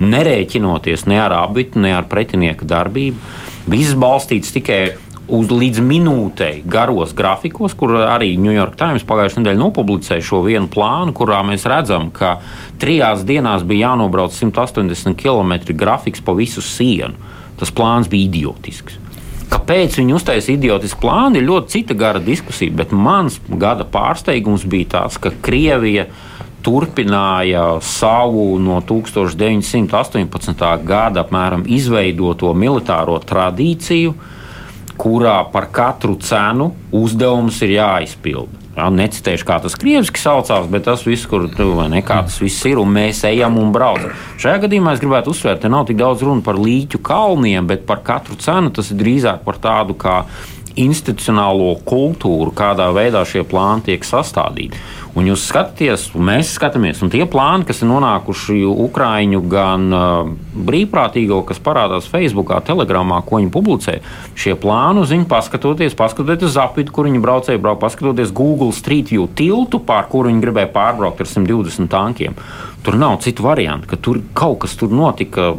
[0.00, 3.20] nerēķinoties ne ar abitu, ne ar pretinieka darbību.
[3.70, 9.60] Viss balstīts tikai uz līdz minūtei garos grafikos, kur arī New York Times pagājušajā nedēļā
[9.60, 12.38] nopublicēja šo vienu plānu, kurā mēs redzam, ka
[12.82, 17.14] trijās dienās bija jānobrauc 180 km grafiks pa visu sienu.
[17.60, 18.98] Tas plāns bija idiotisks.
[19.50, 24.92] Kāpēc viņi uztaisīja idiotisku plānu, ir ļoti cita gara diskusija, bet mans gada pārsteigums bija
[24.94, 26.06] tas, ka Krievija
[26.62, 30.84] turpināja savu no 1918.
[30.86, 34.14] gada apmēram izveidoto militāro tradīciju,
[35.00, 38.60] kurā par katru cenu uzdevums ir jāizpilda.
[38.76, 42.92] Ja, necitēšu, kā tas krieviski saucās, bet tas viss, kur ne, tas viss ir, un
[42.94, 44.14] mēs ejam un braucam.
[44.40, 48.04] Šajā gadījumā es gribētu uzsvērt, ka nav tik daudz runa par līķu kalniem, bet par
[48.06, 50.22] katru cenu tas ir drīzāk par tādu kā
[50.80, 54.78] institucionālo kultūru, kādā veidā šie plāni tiek sastādīti.
[55.18, 60.30] Un jūs skatāties, un mēs skatāmies, un tie plāni, kas ir nonākuši Ukrāņu gan uh,
[60.68, 63.96] brīvprātīgo, kas parādās Facebook, Telegramā, ko viņi publicē,
[64.38, 69.26] šie plāni viņu paskatoties, paskatoties uz apvidu, kur viņi braucēja, brauc, paskatoties Google Street View
[69.34, 72.38] tiltu, pār kuru viņi gribēja pārbraukt ar 120 tankiem.
[72.86, 75.50] Tur nav citu variantu, ka tur kaut kas tur notika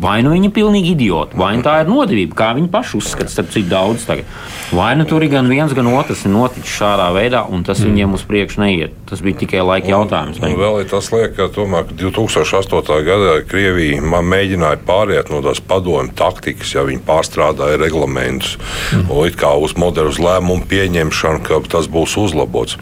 [0.00, 3.32] Vai nu viņi ir pilnīgi idioti, vai nu tā ir nodevība, kā viņi paši uzskata,
[3.32, 4.28] starp citu daudz tagad.
[4.76, 7.88] Vai nu tur ir gan viens, gan otrs noticis šādā veidā, un tas mm.
[7.88, 8.96] viņiem uz priekšu neiet.
[9.08, 10.42] Tas bija tikai laika jautājums.
[10.42, 13.00] Un, un vēl ir tas liek, ka tomēr 2008.
[13.06, 18.56] gadā Krievija mēģināja pāriet no tās padomju taktikas, ja viņi pārstrādāja reglamentus,
[18.92, 19.36] mm.
[19.40, 22.76] kā uz modeļu lēmumu pieņemšanu, ka tas būs uzlabots.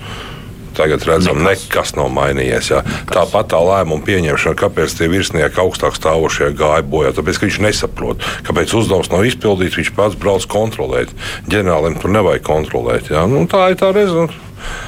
[0.74, 2.70] Tagad redzam, nekas, nekas nav mainījies.
[2.72, 2.80] Jā.
[3.10, 8.24] Tāpat tā lēmuma pieņemšana, kāpēc tie virsnieki augstāk stāvošie gāja bojā, tāpēc, ka viņš nesaprot,
[8.46, 11.14] kāpēc uzdevums nav izpildīts, viņš pats brauc kontrolēt.
[11.50, 13.12] Ģenerālim tur nevajag kontrolēt.
[13.14, 13.26] Jā.
[13.30, 14.42] Nu, tā ir tā rezultāta.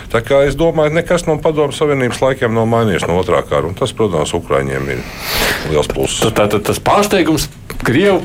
[0.08, 3.72] Tā kā es domāju, nekas no Padomu Savienības laikiem nav mainījies no otrā kara.
[3.76, 5.02] Tas, protams, Ukraiņiem ir
[5.72, 6.22] liels pluss.
[6.22, 7.50] Tā, tā, tas pārsteigums,
[7.86, 8.22] Krievu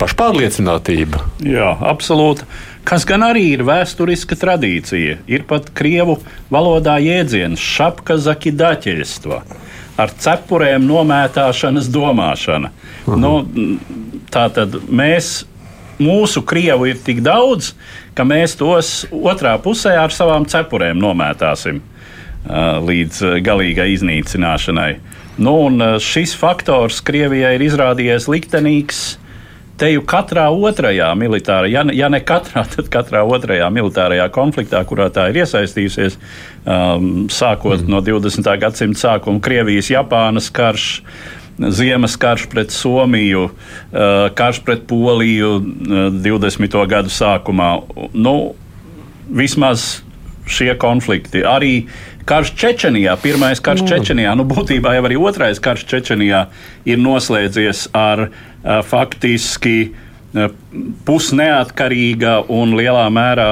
[0.00, 1.20] pašpārliecinātība.
[1.44, 2.46] Jā, absolūti
[2.88, 5.18] kas gan arī ir vēsturiska tradīcija.
[5.30, 6.18] Ir pat krievu
[6.52, 9.40] valodā jēdziens šapka zakidaķeļstva.
[10.00, 12.70] Ar cepurēm nomētāšanas domāšana.
[13.06, 13.20] Mhm.
[13.20, 13.32] Nu,
[14.34, 15.44] tā tad mēs,
[16.02, 17.72] mūsu krievu ir tik daudz,
[18.14, 21.82] ka mēs tos otrā pusē ar savām cepurēm nomētāsim
[22.44, 24.92] līdz galīgai iznīcināšanai.
[25.40, 25.54] Nu,
[25.98, 29.16] šis faktors Krievijai ir izrādījies liktenīgs
[29.80, 34.82] te jau katrā otrajā militārajā, ja, ne, ja ne katrā, tad katrā otrajā militārajā konfliktā,
[34.88, 36.18] kurā tā ir iesaistījusies,
[36.64, 37.90] um, sākot mm.
[37.90, 38.50] no 20.
[38.62, 40.90] gadsimta sākuma Krievijas-Japānas karš.
[41.54, 46.72] Ziemas karš pret Somiju, uh, karš pret Poliju uh, 20.
[46.90, 47.68] gadu sākumā.
[48.10, 48.32] Nu,
[49.30, 49.84] vismaz
[50.50, 51.44] šie konflikti.
[51.46, 51.84] Arī
[52.26, 53.92] karš Čečenijā, pirmais karš mm.
[53.92, 56.42] Čečenijā, nu būtībā jau arī otrais karš Čečenijā
[56.90, 59.92] ir noslēdzies ar uh, faktiski
[61.06, 63.50] pusneatkarīga un lielā mērā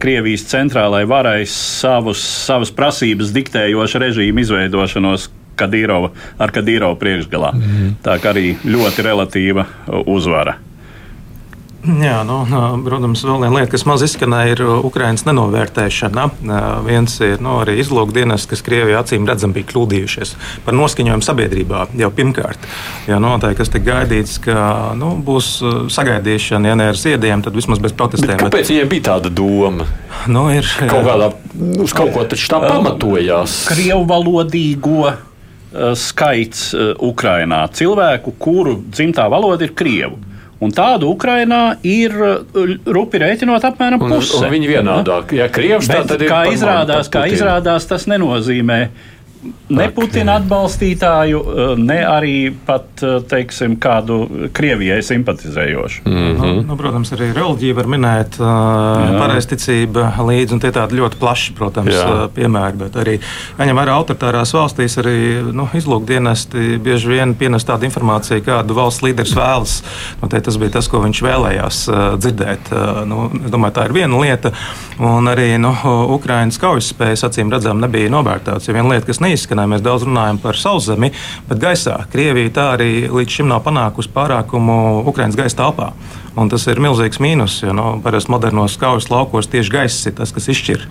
[0.00, 7.50] Krievijas centrālai varai savus, savas prasības diktējoša režīma izveidošanos Kadīrova, ar Kadīrovu priekšgalā.
[7.56, 7.90] Mm.
[8.04, 9.66] Tā kā arī ļoti relatīva
[10.08, 10.56] uzvara.
[11.86, 12.40] Jā, nu,
[12.82, 16.24] protams, vēl viena lieta, kas maz izskanēja, ir Ukraiņas nenovērtēšana.
[16.86, 20.34] Viens ir nu, arī izlūkdienas, kas Krievijā acīm redzam bija kļūdījušies
[20.66, 22.66] par noskaņojumu sabiedrībā jau pirmkārt.
[23.06, 24.58] Jā, noteikti, kas tika gaidīts, ka
[24.98, 25.52] nu, būs
[25.94, 28.34] sagaidīšana, ja ne ar ziediem, tad vismaz bez protestiem.
[28.34, 28.72] Bet kāpēc bet...
[28.74, 29.86] viņiem bija tāda doma?
[30.26, 31.30] Nu, ir, kaut kādā,
[31.86, 33.60] uz kaut ko taču tā pamatojās.
[33.70, 35.12] Krievu valodīgo
[35.98, 36.72] skaits
[37.04, 40.18] Ukrainā cilvēku, kuru dzimtā valoda ir Krievu.
[40.64, 42.14] Un tādu Ukrainā ir
[42.88, 44.40] rupi rēķinot apmēram pusi.
[44.40, 45.34] Viņi vienādāk.
[45.36, 46.30] Ja Krievs tā tad ir.
[46.32, 48.78] Kā izrādās, kā izrādās, tas nenozīmē,
[49.68, 52.34] ne Putina atbalstītāju, eh, ne arī
[52.66, 56.02] pat eh, teiksim, kādu Krievijai simpatizējošu.
[56.06, 56.56] Mm -hmm.
[56.56, 61.52] nu, nu, protams, arī reliģija var minēt, uh, pareizticība līdzi, un tie tādi ļoti plaši,
[61.52, 62.28] protams, Jā.
[62.34, 62.76] piemēri.
[62.76, 63.18] Bet arī,
[63.58, 69.36] ņem vērā autoritārās valstīs, arī nu, izlūkdienesti bieži vien pienes tādu informāciju, kādu valsts līderis
[69.36, 69.82] vēlas.
[70.22, 72.70] Nu, tas bija tas, ko viņš vēlējās dzirdēt.
[73.06, 74.52] Nu, es domāju, tā ir viena lieta.
[74.98, 75.72] Un arī nu,
[76.16, 78.68] Ukraiņas kaujas spējas acīm redzam nebija novērtēts.
[78.68, 79.70] Ja viena lieta, kas neizskanēja.
[79.74, 81.12] Mēs daudz runājam par sauszemi,
[81.48, 85.92] bet gaisā Krievija tā arī līdz šim nav panākusi pārākumu Ukraiņas gaisa telpā.
[86.36, 90.34] Un tas ir milzīgs mīnus, jo nu, parasti modernos kaujas laukos tieši gaiss ir tas,
[90.36, 90.82] kas izšķir,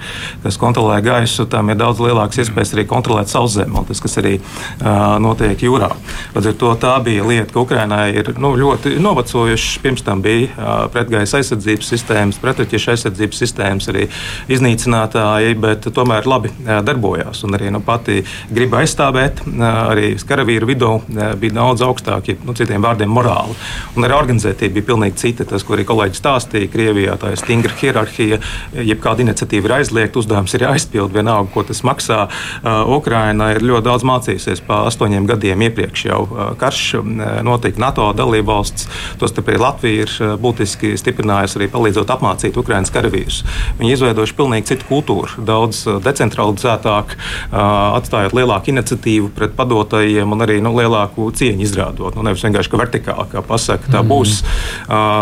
[0.42, 1.46] kas kontrolē gaisu.
[1.50, 5.92] Tam ir daudz lielākas iespējas arī kontrolēt sauszemi, un tas, kas arī uh, notiek jūrā.
[6.34, 9.76] Līdz ar to tā bija lieta, ka Ukrainai ir nu, ļoti novecojušas.
[9.86, 14.08] Pirms tam bija uh, pretgaisa aizsardzības sistēmas, pretraķiešu aizsardzības sistēmas, arī
[14.50, 17.44] iznīcinātāji, bet tomēr labi uh, darbojās.
[17.46, 22.58] Un arī nu, pati griba aizstāvēt, uh, arī karavīru vidū uh, bija daudz augstāki, nu,
[22.58, 23.54] citiem vārdiem, morāli.
[23.94, 27.40] Un arī organizētība bija pilnīgi cita cita, tas, ko arī kolēģis stāstīja, Krievijā tā ir
[27.40, 28.40] stingra hierarhija.
[28.76, 32.26] Jebkāda iniciatīva ir aizliegta, uzdevums ir jāizpild vienalga, ko tas maksā.
[32.64, 37.10] Uh, Ukraina ir ļoti daudz mācījusies pa astoņiem gadiem iepriekš jau uh, karš uh,
[37.46, 38.88] notika NATO dalībvalsts.
[39.20, 43.42] Tostarp arī Latvija ir būtiski stiprinājusi arī palīdzot apmācīt Ukraiņas karavīrus.
[43.80, 47.16] Viņi izveidojuši pilnīgi citu kultūru, daudz decentralizētāk,
[47.52, 52.18] atstājot lielāku iniciatīvu pret padotajiem un arī nu, lielāku cieņu izrādot.
[52.18, 54.12] Nu, nevis vienkārši vertikāli, kā pasaka, tā mm.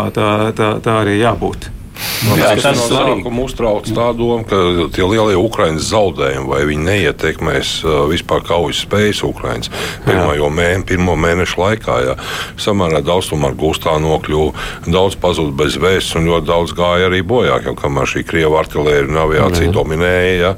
[0.04, 1.70] Būs tā, tā, tā arī jābūt.
[2.24, 6.86] Man jā, tas no sākuma uztrauc tā doma, ka tie lielie Ukraiņas zaudējumi vai viņi
[6.88, 7.72] neietekmēs
[8.10, 9.70] vispār kaujas spējas Ukraiņas
[10.06, 11.98] pirmo, mēne, pirmo mēnešu laikā.
[12.08, 12.16] Jā.
[12.60, 17.60] Samērā daudz tomēr gūstā nokļuva, daudz pazuda bez vēsts un ļoti daudz gāja arī bojā,
[17.64, 19.74] jau kamēr šī Krieva artilērija un aviācija jā.
[19.74, 20.52] dominēja jā,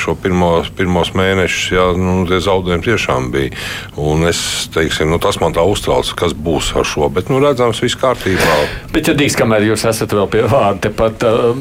[0.00, 3.54] šo pirmo, pirmos mēnešus, jā, nu, tie zaudējumi tiešām bija.
[3.98, 4.40] Un es,
[4.74, 8.58] teiksim, nu, tas man tā uztrauc, kas būs ar šo, bet nu, redzams, viss kārtībā.
[8.92, 10.67] Bet, ja dīks, kamēr jūs esat vēl pie vārda
[10.98, 11.54] pat uh,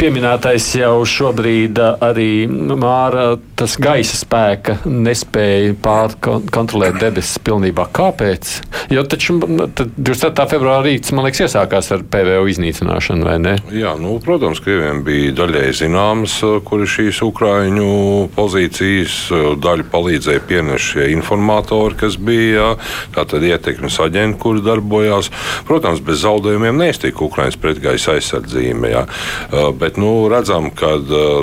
[0.00, 7.86] pieminētais jau šobrīd uh, arī Māra tas gaisa spēka nespēja pārkontrolēt debesis pilnībā.
[7.94, 8.52] Kāpēc?
[8.92, 10.46] Jo taču 24.
[10.50, 13.54] februāra rīts, man liekas, iesākās ar PVO iznīcināšanu, vai ne?
[13.74, 17.90] Jā, nu, protams, Krieviem bija daļai zināms, kur ir šīs Ukraiņu
[18.36, 19.18] pozīcijas.
[19.60, 22.74] Daļu palīdzēja pienest šie informatori, kas bija
[23.14, 25.30] tātad ietekmes aģenti, kuri darbojās.
[25.68, 28.90] Protams, bez zaudējumiem neiztika Ukraiņas pretgaisa aizsardzība.
[28.90, 29.04] Jā.
[29.78, 30.96] Bet nu, redzam, ka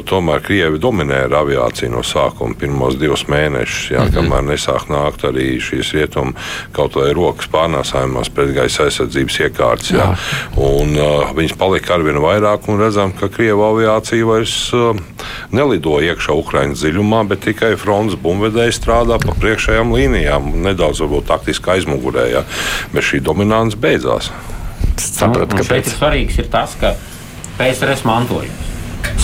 [0.08, 4.16] tomēr Krievi dominē ar aviāciju no sākuma pirmos divus mēnešus, jā, mm -hmm.
[4.16, 6.34] kamēr nesāk nākt arī šīs rietumu
[6.76, 9.92] kaut vai rokas pārnēsājumās pretgaisa aizsardzības iekārtas.
[9.92, 10.08] Jā.
[10.58, 14.96] Un, uh, viņas palika arvien vairāk, un redzam, ka Krievijas aviācija vairs uh,
[15.52, 21.78] nelido iekšā Ukraiņas dziļumā, bet tikai frontes bumbvedēji strādā pa priekšējām līnijām, nedaudz varbūt taktiski
[21.78, 22.46] aizmugurē, jā.
[22.94, 24.32] bet šī dominance beidzās.
[25.02, 25.92] Sapratu, ka pēc...
[25.98, 26.96] svarīgs ir tas, ka
[27.58, 28.68] PSRS mantojums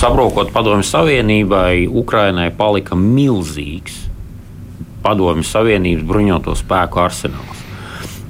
[0.03, 4.01] sabrokot Padomju Savienībai, Ukrainai palika milzīgs
[5.03, 7.61] Padomju Savienības bruņoto spēku arsenāls.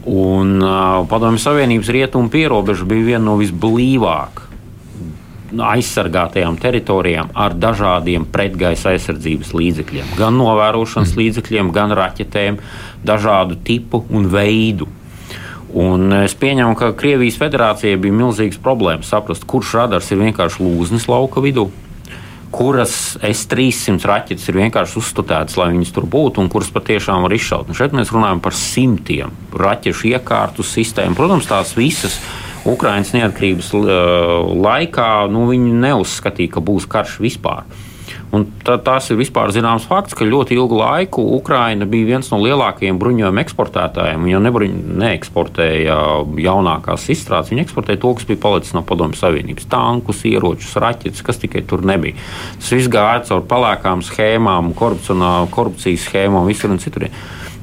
[0.10, 4.42] Un uh, Padomju Savienības rietumu pierobeža bija viena no visblīvāk
[5.54, 10.16] aizsargātajām teritorijām ar dažādiem pretgaisa aizsardzības līdzekļiem.
[10.18, 11.22] Gan novērošanas mm.
[11.22, 12.58] līdzekļiem, gan raķetēm,
[13.06, 14.90] dažādu tipu un veidu.
[15.74, 21.08] Un es pieņemu, ka Krievijas federācijai bija milzīgs problēmas saprast, kurš radars ir vienkārši lūznis
[21.10, 21.66] lauka vidū,
[22.54, 27.72] kuras S-300 raķetes ir vienkārši uzstādītas, lai viņas tur būtu, un kuras patiešām var izšaut.
[27.72, 31.18] Un šeit mēs runājam par simtiem raķešu iekārtu sistēmu.
[31.18, 32.20] Protams, tās visas.
[32.70, 37.66] Ukraiņas neatkarības laikā nu, viņi neuzskatīja, ka būs karš vispār.
[38.34, 42.40] Un tā, tas ir vispār zināms fakts, ka ļoti ilgu laiku Ukraina bija viens no
[42.42, 44.26] lielākajiem bruņojuma eksportētājiem.
[44.26, 45.98] Viņa nebruņ, neeksportēja
[46.42, 51.38] jaunākās izstrādes, viņa eksportēja to, kas bija palicis no Padomju Savienības- tankus, ieročus, raķetes, kas
[51.44, 52.18] tikai tur nebija.
[52.58, 57.10] Tas viss gāja caur pelēkām schēmām, korupcijas schēmām, visur un citur.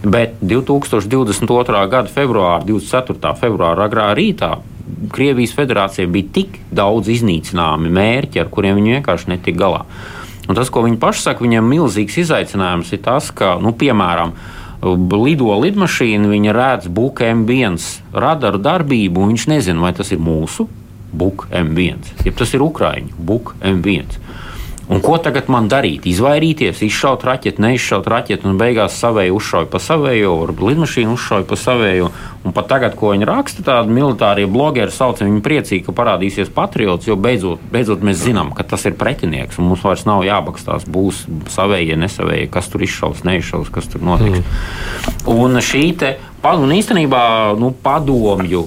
[0.02, 1.90] Bet 2022.
[1.90, 3.34] gada februārā, 24.
[3.34, 4.58] februāra agrā rītā
[5.10, 9.84] Krievijas federācija bija tik daudz iznīcināmi mērķi, ar kuriem viņi vienkārši netika galā.
[10.50, 14.32] Un tas, ko viņi paši saka, viņiem milzīgs izaicinājums ir tas, ka, nu, piemēram,
[14.82, 17.78] lido lidmašīna, viņa redz buku M1
[18.10, 20.66] radaru darbību, un viņš nezina, vai tas ir mūsu
[21.12, 24.18] buku M1, ja tas ir Ukrāņu buku M1.
[24.90, 26.02] Un ko tagad man darīt?
[26.10, 31.58] Izvairīties, izšaut raķeti, neizšaut raķeti, un beigās savēju uzšauju pa savējo, varbūt lidmašīnu uzšauju pa
[31.60, 32.08] savējo.
[32.42, 37.06] Un pat tagad, ko viņi raksta, tādi militārie blogeri sauc, viņi priecīgi, ka parādīsies patriots,
[37.06, 41.22] jo beidzot, beidzot mēs zinām, ka tas ir pretinieks, un mums vairs nav jābakstās, būs
[41.54, 44.42] savējie, nesavējie, kas tur izšaus, neizšaus, kas tur notiks.
[44.42, 45.30] Mm.
[45.36, 45.84] Un šī
[46.40, 47.22] Un īstenībā
[47.60, 48.62] nu, padomju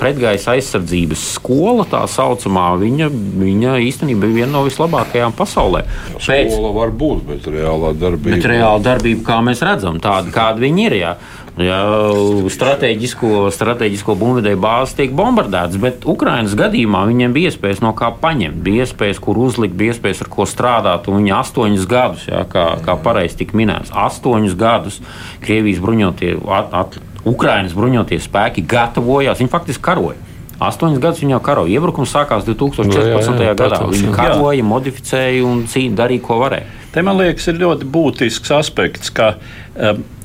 [0.00, 3.06] pretgaisa aizsardzības skola, tā saucamā, viņa,
[3.38, 5.84] viņa īstenībā bija viena no vislabākajām pasaulē.
[6.18, 6.50] Pēc...
[6.50, 8.34] Skola var būt, bet reālā darbība.
[8.34, 10.98] Bet reāla darbība, kā mēs redzam, tāda, kāda viņi ir.
[11.04, 11.14] Jā.
[11.14, 18.10] Ja strateģisko, strateģisko būvniecību bāzes tiek bombardētas, bet Ukraiņas gadījumā viņiem bija iespējas no kā
[18.18, 21.06] paņemt, bija iespējas, kur uzlikt, bija iespējas, ar ko strādāt.
[21.06, 24.98] Viņi astoņus gadus, ja, kā, kā pareizi tika minēts, astoņus gadus
[25.44, 30.18] Krievijas bruņotie, at, at, Ukraiņas bruņotie spēki gatavojās, viņi faktiski karoja.
[30.64, 31.72] Astoņus gadus viņa jau karoja.
[31.72, 32.86] Iebrukums sākās 2014.
[32.86, 33.80] No, jā, jā, jā, gadā.
[33.90, 34.66] Viņi karoja, jā.
[34.68, 36.68] modificēja un cīņa darīja, ko varēja.
[36.94, 39.63] Te man liekas, ir ļoti būtisks aspekts, ka um,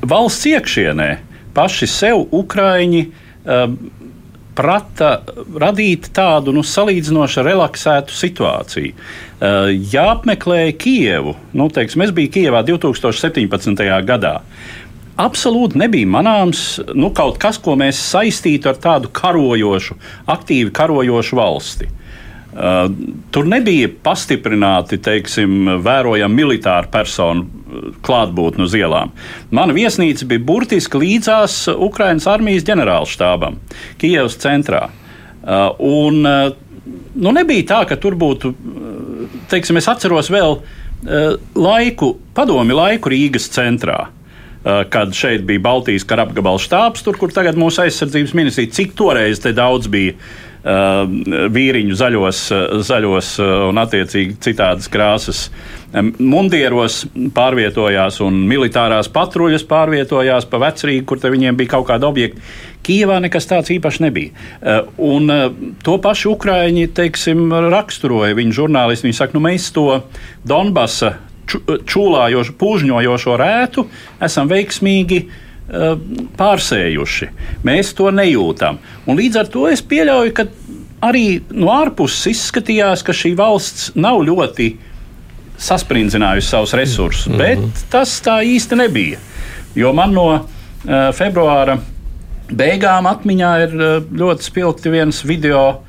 [0.06, 1.10] valsts iekšienē
[1.56, 3.78] paši sev Ukraiņi um,
[4.60, 5.12] prata
[5.62, 8.92] radīt tādu nu, salīdzinoši relaksētu situāciju.
[9.40, 11.36] Uh, jāapmeklē Kijevu.
[11.56, 13.88] Nu, teiksim, es biju Kijevā 2017.
[14.06, 14.40] gadā
[15.20, 19.98] absolūti nebija manāms nu, kaut kas, ko mēs saistītu ar tādu karojošu,
[20.32, 21.90] aktīvi karojošu valsti.
[22.50, 22.88] Uh,
[23.30, 29.12] tur nebija pastiprināti, teiksim, vērojami militāri personu uh, klātbūtne uz ielām.
[29.54, 33.60] Mana viesnīca bija burtiski līdzās Ukraiņas armijas ģenerālštābam,
[34.02, 34.88] Kijavas centrā.
[34.90, 38.56] Uh, un, nu, nebija tā, ka tur būtu,
[39.54, 40.60] teiksim, es atceros vēl
[41.56, 44.08] laiku, padomi laiku Rīgas centrā
[44.92, 49.40] kad šeit bija Baltijas kara apgabala štābs, tur, kur tagad mūsu aizsardzības ministrija, cik toreiz
[49.40, 50.49] te daudz bija Uh,
[51.56, 52.40] vīriņu zaļos,
[52.86, 53.34] zaļos
[53.70, 55.48] un attiecīgi citādas krāsas
[56.20, 57.02] mundieros
[57.34, 62.44] pārvietojās un militārās patruļas pārvietojās pa vecrīgu, kur viņiem bija kaut kāda objekta.
[62.86, 64.32] Kijevā nekas tāds īpašs nebija.
[64.62, 65.50] Uh, un uh,
[65.84, 68.38] to pašu Ukrāņi teiksim, raksturoja.
[68.38, 69.88] Viņa žurnālisti viņi saka, nu mēs to
[70.48, 71.18] Donbasa
[71.50, 73.86] čūlājošo, pūžņojošo rētu
[74.22, 75.24] esam veiksmīgi
[76.40, 77.30] pārsējuši.
[77.68, 78.80] Mēs to nejūtam.
[79.06, 80.48] Un līdz ar to es pieļauju, ka
[81.06, 84.72] arī no ārpuses izskatījās, ka šī valsts nav ļoti
[85.60, 87.38] sasprindzinājusi savus resursus, mm -hmm.
[87.38, 89.20] bet tas tā īsti nebija.
[89.76, 90.44] Jo man no uh,
[91.14, 91.78] februāra
[92.50, 95.82] beigām atmiņā ir uh, ļoti spilgti viens video,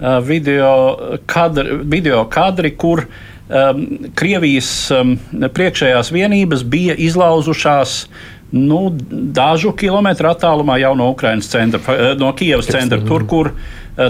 [0.00, 8.08] uh, video, kadri, video kadri, kur um, Krievijas um, priekšējās vienības bija izlauzušās
[8.52, 8.80] nu,
[9.36, 13.52] dažu kilometru attālumā jau no Ukraiņas centra, no Kievas centra, tur, kur,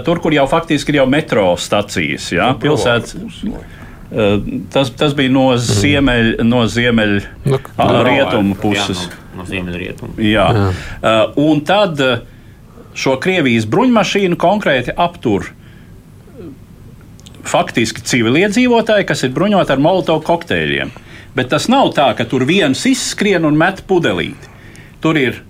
[0.07, 2.31] tur, kur jau faktiski ir jau metro stacijas.
[2.35, 3.17] Ja, pilsētas.
[4.11, 4.39] Eh,
[4.73, 5.61] tas, tas bija no mhm.
[5.61, 7.59] ziemeļ, no ziemeļ nu,
[8.07, 9.05] rietumu puses.
[9.05, 10.17] Jā, no, no ziemeļrietumu.
[10.25, 10.47] Jā.
[10.57, 10.69] Jā.
[11.03, 12.23] Uh, un tad eh,
[12.97, 15.51] šo Krievijas bruņmašīnu konkrēti aptur
[17.49, 20.91] faktiski civiliedzīvotāji, kas ir bruņoti ar molotovu kokteļiem.
[21.37, 24.51] Bet tas nav tā, ka tur viens izskrien un met pudelīti.
[25.03, 25.43] Tur ir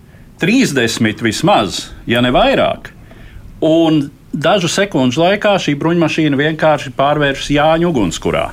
[0.43, 2.93] 30 vismaz, ja ne vairāk.
[3.65, 8.47] Un dažu sekundžu laikā šī bruņmašīna vienkārši pārvēršas Jāņu ugunskurā.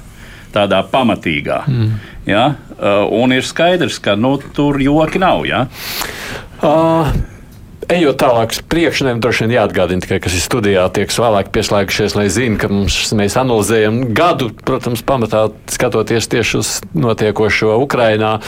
[0.56, 1.62] Tādā pamatīgā.
[1.68, 1.96] Mm.
[2.30, 2.46] Ja?
[2.76, 5.46] Uh, un ir skaidrs, ka nu, tur joki nav.
[5.50, 5.66] Ja?
[6.64, 7.12] Uh.
[7.86, 12.26] Ejot tālāk priekšu, droši vien jāatgādina tikai, kas ir studijā, tie, kas vēlāk pieslēgušies, lai
[12.34, 18.40] zinātu, ka mums, mēs analizējam gadu, protams, pamatā skatoties tieši uz notiekošo Ukrainā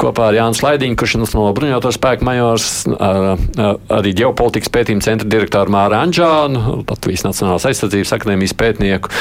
[0.00, 3.36] kopā ar Jānu Slaidiņu, kurš ir no bruņoto spēku majors, ar,
[3.98, 9.12] arī ģeopolitikas pētījuma centra direktoru Māru Anģānu, Latvijas Nacionālās aizsardzības akadēmijas pētnieku,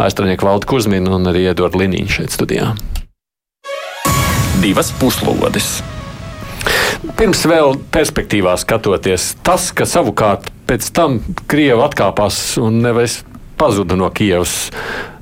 [0.00, 2.74] vēsturnieku Valdu Kuzminu un arī Eduardu Liniņu šeit studijā.
[4.58, 5.78] Divas puslodes!
[7.00, 11.16] Pirms vēl perspektīvā skatoties, tas, ka savukārt pēc tam
[11.48, 13.22] Krievija atkāpās un nevis
[13.60, 14.68] pazuda no Kievas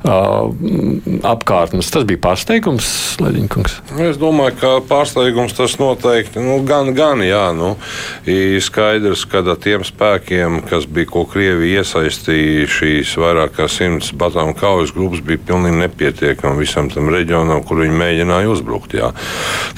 [0.07, 1.91] apkārtnes.
[1.91, 2.89] Tas bija pārsteigums,
[3.23, 3.75] Leģiņkungs.
[4.07, 7.49] Es domāju, ka pārsteigums tas noteikti nu, gan, gan jā.
[7.57, 7.75] Nu,
[8.29, 14.55] ir skaidrs, ka tiem spēkiem, kas bija ko Krievija iesaistīja, šīs vairāk kā simts batāmu
[14.59, 18.95] kaujas grupas bija pilnīgi nepietiekami visam tam reģionam, kur viņi mēģināja uzbrukt.
[18.99, 19.11] Jā.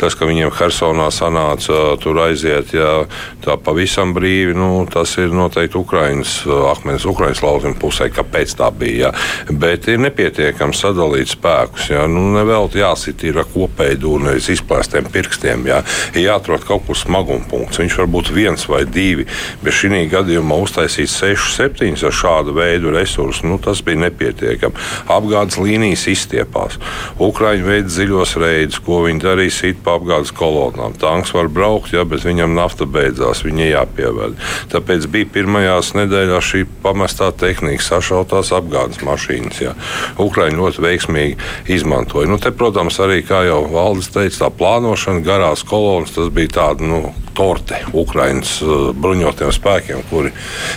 [0.00, 3.06] Tas, ka viņiem Hersonā sanāca tur aiziet, jā,
[3.44, 6.36] tā pavisam brīvi, nu, tas ir noteikti Ukraiņas
[6.74, 8.90] akmens, Ukraiņas lauzuma pusē, kāpēc tā bija.
[9.00, 9.56] Jā.
[9.60, 11.90] Bet ir nepietiekami sadalīt spēkus.
[11.94, 12.04] Jā.
[12.10, 15.66] Nu, Nevelti jāsit ir kopēji dūri, nevis izplēstiem pirkstiem.
[15.70, 17.80] Ir jāatrod kaut kur smaguma punkts.
[17.80, 19.26] Viņš var būt viens vai divi,
[19.62, 24.86] bet šī gadījumā uztaisīt sešus, septiņus ar šādu veidu resursus, nu, tas bija nepietiekami.
[25.10, 26.78] Apgādes līnijas izstiepās.
[27.20, 30.96] Ukraiņi veids dziļos reidus, ko viņi darīja sit pa apgādes kolonām.
[31.00, 34.38] Tanks var braukt, jā, bet viņam nafta beidzās, viņa jāpieved.
[34.72, 39.60] Tāpēc bija pirmajās nedēļās šī pamestā tehnika, sašautās apgādes mašīnas.
[39.60, 39.74] Jā.
[40.20, 42.30] Ukraiņi ļoti veiksmīgi izmantoja.
[42.30, 46.86] Nu, te, protams, arī, kā jau Valdis teica, tā plānošana, garās kolonas, tas bija tāda
[46.86, 47.02] nu,
[47.36, 50.32] torte Ukraiņas uh, bruņotiem spēkiem, kuri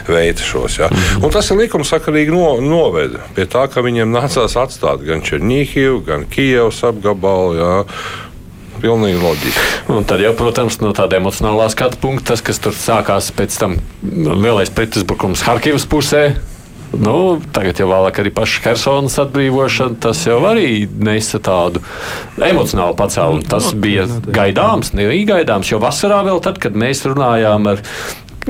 [0.07, 0.79] veica šos.
[0.83, 0.91] Ja.
[1.21, 6.27] Un tas ir likumsakarīgi no, noveda pie tā, ka viņiem nācās atstāt gan Černīhivu, gan
[6.29, 7.57] Kijevas apgabalu.
[7.59, 7.73] Ja
[8.83, 9.67] pilnīgi loģiski.
[9.93, 13.77] Un tad, jau, protams, no tāda emocionālā skatu punkta, tas, kas tur sākās pēc tam
[14.03, 16.33] lielais pretuzbrukums Harkivas pusē,
[16.93, 21.82] Nu, tagad jau vēlāk arī paša Helsinas atbrīvošana, tas jau arī nesa tādu
[22.38, 23.45] emocionālu pacēlumu.
[23.49, 27.82] Tas bija gaidāms, nebija gaidāms, jo vasarā vēl tad, kad mēs runājām ar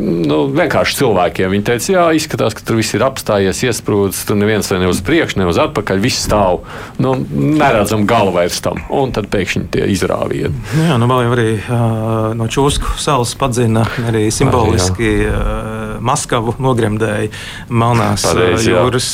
[0.02, 1.52] nu, vienkārši cilvēkiem.
[1.54, 5.40] Viņi teica, jā, izskatās, ka tur viss ir apstājies, iesprūdis, tur neviens ne uz priekšu,
[5.42, 6.64] ne uz atpakaļ, viss stāv.
[7.02, 10.54] Nu, neredzam galu vairs tam, un tad pēkšņi tie izrāvieni.
[10.78, 16.56] Nu jā, nu vēl jau arī uh, no Čūsku salas padzina arī simboliski uh, Maskavu
[16.64, 17.32] nogremdēja
[17.74, 19.10] Melnās pareiz, jūras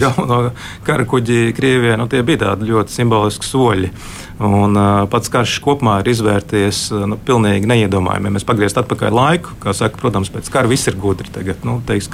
[0.00, 0.52] galveno
[0.86, 1.96] karakuģi Krievijā.
[2.00, 3.92] Nu, tie bija tādi ļoti simboliski soļi.
[4.36, 8.28] Un, uh, pats karš kopumā ir izvērties nu, pilnīgi neiedomājami.
[8.28, 11.30] Ja mēs pagrieztu atpakaļ laiku, kā saka, protams, pēc kara viss ir gudri.
[11.32, 12.10] Tagad, nu, teiks,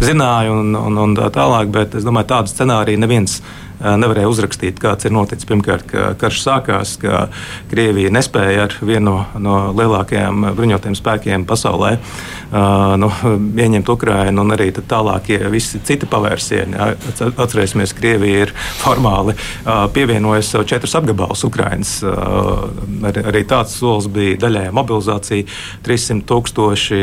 [0.00, 3.42] zināja un, un, un tā tālāk, bet es domāju, tādu scenāriju neviens
[3.80, 5.48] nevarēja uzrakstīt, kāds ir noticis.
[5.48, 7.26] Pirmkārt, ka karš sākās, ka
[7.70, 11.96] Krievija nespēja ar vienu no, no lielākajiem bruņotajiem spēkiem pasaulē
[13.00, 13.10] nu,
[13.58, 16.78] ieņemt Ukrainu un arī tālākie visi citi pavērsieni.
[17.36, 19.36] Atcerēsimies, Krievija ir formāli
[19.94, 21.98] pievienojusi sev četrus apgabalus Ukrainas.
[22.06, 25.48] Ar, arī tāds solis bija daļējā mobilizācija,
[25.86, 27.00] 300 tūkstoši,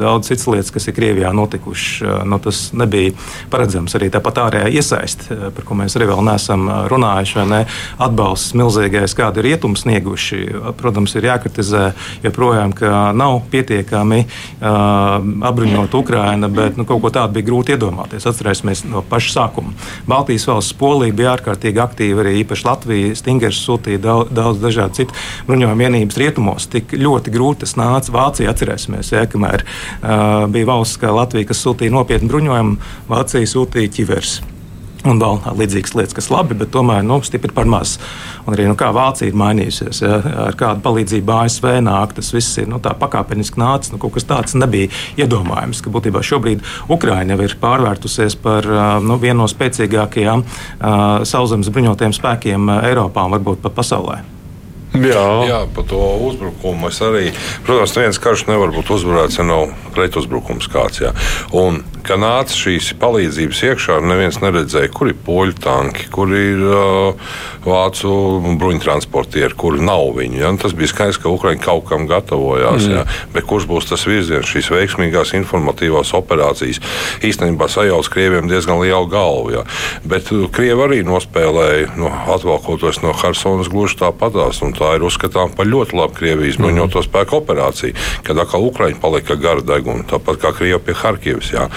[0.00, 2.24] daudz citas lietas, kas ir Krievijā notikušas.
[2.28, 3.14] Nu, tas nebija
[3.52, 7.62] paredzams arī tāpat ārējā iesaist, par ko mēs arī vēl neesam runājuši, ne?
[8.02, 10.42] Atbalsts milzīgais, kādu ir rietumu snieguši,
[10.78, 11.84] protams, ir jākritizē
[12.24, 18.26] joprojām, ka nav pietiekami uh, apbruņot Ukraina, bet nu, kaut ko tādu bija grūti iedomāties.
[18.28, 19.74] Atcerēsimies no paša sākuma.
[20.08, 23.16] Baltijas valsts Polija bija ārkārtīgi aktīva, arī īpaši Latvija.
[23.18, 26.68] Stingers sūtīja daudz, daudz dažādu citu bruņojumu vienības rietumos.
[26.72, 28.52] Tik ļoti grūti tas nāca Vācija.
[28.52, 32.80] Atcerēsimies, ja, kamēr uh, bija valsts kā Latvija, kas sūtīja nopietnu bruņojumu,
[33.12, 34.40] Vācija sūtīja ķivers
[35.08, 37.96] un vēl līdzīgas lietas, kas labi, bet tomēr nu, stipri par maz.
[38.46, 42.60] Un arī nu, kā Vācija ir mainījusies, ja, ar kādu palīdzību ASV nāk, tas viss
[42.62, 43.92] ir nu, pakāpeniski nācis.
[43.94, 44.90] Nu, kaut kas tāds nebija
[45.20, 48.68] iedomājams, ka būtībā šobrīd Ukraina jau ir pārvērtusies par
[49.02, 54.22] nu, vienu no spēcīgākajām uh, sauszemes bruņotajiem spēkiem Eiropā un varbūt pat pasaulē.
[54.92, 55.24] Jā.
[55.48, 55.98] Jā, par to
[56.28, 57.30] uzbrukumu es arī.
[57.64, 61.00] Protams, viens karš nevar būt uzvarēts, ja nav pretuzbrukums kāds.
[61.00, 61.14] Jā.
[61.56, 67.34] Un kad nāca šīs palīdzības iekšā, neviens neredzēja, kur ir poļu tanki, kur ir uh,
[67.64, 68.12] vācu
[68.60, 70.40] bruņtransportieri, kur nav viņu.
[70.42, 70.50] Ja?
[70.60, 72.86] Tas bija skaidrs, ka Ukraiņa kaut kam gatavojās.
[72.86, 72.96] Mm.
[72.96, 73.04] Ja?
[73.34, 76.82] Bet kurš būs tas virziens, šīs veiksmīgās informatīvās operācijas?
[77.24, 79.54] Īstenībā sajauc krieviem diezgan lielu galvu.
[79.56, 79.64] Ja?
[80.08, 84.62] Bet uh, krievi arī nospēlēja, no, atvalkoties no Helsinas gluži tāpatās.
[84.78, 86.66] Tā ir uzskatāms par ļoti labu Krievijas mm.
[86.66, 87.96] bruņoto spēku operāciju,
[88.26, 91.52] kad atkal Ukraiņa palika gara deguna, tāpat kā Krievija pie Harkivas.
[91.54, 91.68] Ja?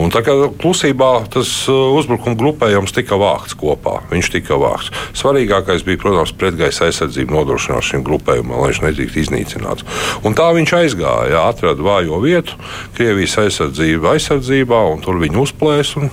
[0.00, 4.92] Un tā kā klusībā tas uh, uzbrukuma grupējums tika vākts kopā, viņš tika vākts.
[5.18, 9.86] Svarīgākais bija, protams, pretgaisa aizsardzība nodrošināt šim grupējumam, lai viņš netiktu iznīcināts.
[10.26, 12.58] Un tā viņš aizgāja, jā, atrada vājo vietu,
[12.96, 16.12] Krievijas aizsardzība aizsardzībā, un tur viņi uzplēs un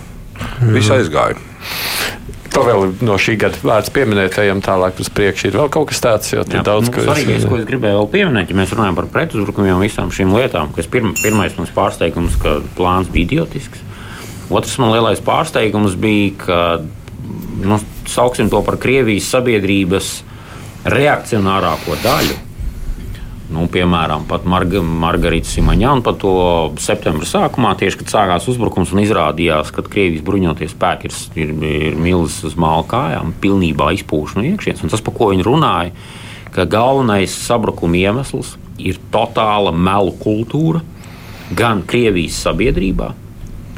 [0.73, 1.39] viss aizgāja.
[2.53, 5.49] To vēl no šī gada vērts pieminēt, ejam tālāk uz priekšu.
[5.51, 8.09] Ir vēl kaut kas tāds, jo tur daudz nu, kas svarīgais, ko es gribēju vēl
[8.15, 12.57] pieminēt, ja mēs runājam par pretuzbrukumiem visām šīm lietām, kas pirma, pirmais mums pārsteigums, ka
[12.79, 13.85] plāns bija idiotisks.
[14.49, 16.59] Otrs man lielais pārsteigums bija, ka,
[17.69, 17.77] nu,
[18.09, 20.13] sauksim to par Krievijas sabiedrības
[20.89, 22.48] reakcionārāko daļu
[23.49, 26.31] Nu, piemēram, Marga, Margarita Simaņāna par to
[26.77, 31.53] septembra sākumā, tieši kad sākās uzbrukums un izrādījās, ka Krievijas bruņoties spēki ir, ir,
[31.89, 34.83] ir milzis uz māla kājām, pilnībā izpūš no iekšienes.
[34.85, 35.95] Un tas, par ko viņi runāja,
[36.53, 40.83] ka galvenais sabrukuma iemesls ir totāla melu kultūra
[41.57, 43.09] gan Krievijas sabiedrībā,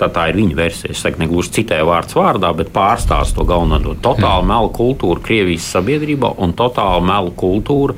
[0.01, 0.91] tā, tā ir viņa versija.
[0.91, 3.95] Es saku, ne gluži citēju vārds vārdā, bet pārstāsta to galveno.
[4.03, 7.95] Totāla melu kultūra Krievijas sabiedrībā un totāla melu kultūra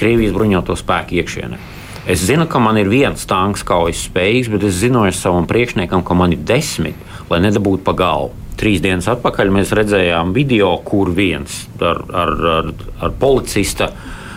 [0.00, 1.58] Krievijas bruņoto spēku iekšienē.
[2.04, 6.16] Es zinu, ka man ir viens tanks kaujas spējīgs, bet es zināju savam priekšniekam, ka
[6.18, 6.98] man ir desmit,
[7.30, 8.34] lai nedabūtu pa galvu.
[8.60, 12.68] Trīs dienas atpakaļ mēs redzējām video, kur viens ar, ar, ar,
[13.02, 13.88] ar policista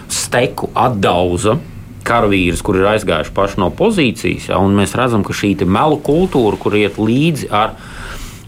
[0.08, 1.58] steku atdauza
[2.08, 4.47] karavīrus, kur ir aizgājuši paši no pozīcijas.
[4.51, 7.76] Ja, mēs redzam, ka šī melu kultūra, kur iet līdzi ar,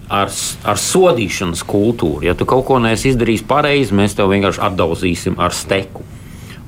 [0.07, 0.31] ar,
[0.63, 5.55] ar sodīšanas kultūru, ja tu kaut ko neesi izdarījis pareizi, mēs tev vienkārši atdauzīsim ar
[5.55, 6.07] steku.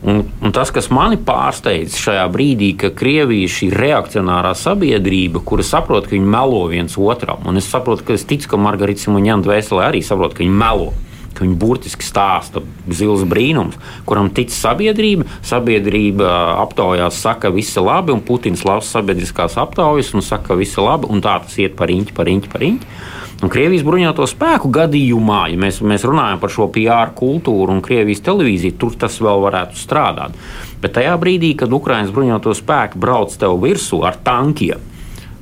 [0.02, 5.66] Un, un tas, kas mani pārsteidz šajā brīdī, ka Krievija ir šī reakcionārā sabiedrība, kura
[5.66, 9.46] saprot, ka viņi melo viens otram, un es saprotu, ka es ticu, ka Margarita Simonjana
[9.46, 10.90] dvēselē arī saprot, ka viņi melo
[11.32, 15.26] ka viņi burtiski stāsta zils brīnums, kuram tic sabiedrība.
[15.48, 16.28] Sabiedrība
[16.62, 20.78] aptaujās, saka, ka viss ir labi, un Putins lasa sabiedriskās aptaujas un saka, ka viss
[20.78, 23.02] ir labi, un tā tas iet par riņķi, par riņķi, par riņķi.
[23.42, 28.22] Un Krievijas bruņoto spēku gadījumā, ja mēs, mēs runājam par šo PR kultūru un Krievijas
[28.28, 30.38] televīziju, tur tas vēl varētu strādāt.
[30.84, 34.86] Bet tajā brīdī, kad Ukraiņas bruņoto spēku brauc tev virsū ar tankiem,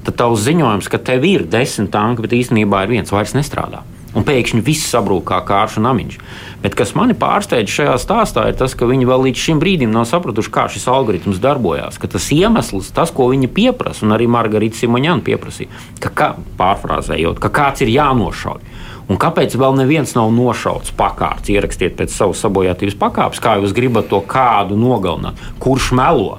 [0.07, 3.83] tad tavs ziņojums, ka tev ir desmit tanki, bet īstenībā ir viens, vairs nestrādā
[4.17, 6.17] un pēkšņi viss sabrūk kā kāršu namiņš.
[6.63, 10.07] Bet kas mani pārsteidz šajā stāstā, ir tas, ka viņi vēl līdz šim brīdim nav
[10.09, 11.99] sapratuši, kā šis algoritms darbojas.
[12.01, 15.71] Ka tas iemesls, tas, ko viņi pieprasa, un arī Margarita Simoņāna pieprasīja,
[16.03, 16.29] ka, kā,
[16.59, 18.65] pārfrāzējot, ka kāds ir jānošauj.
[19.09, 21.49] Un kāpēc vēl neviens nav nošauts pakārts?
[21.49, 26.37] Ierakstiet pēc savas sabojātības pakāpes, kā jūs gribat to kādu nogalināt, kurš melo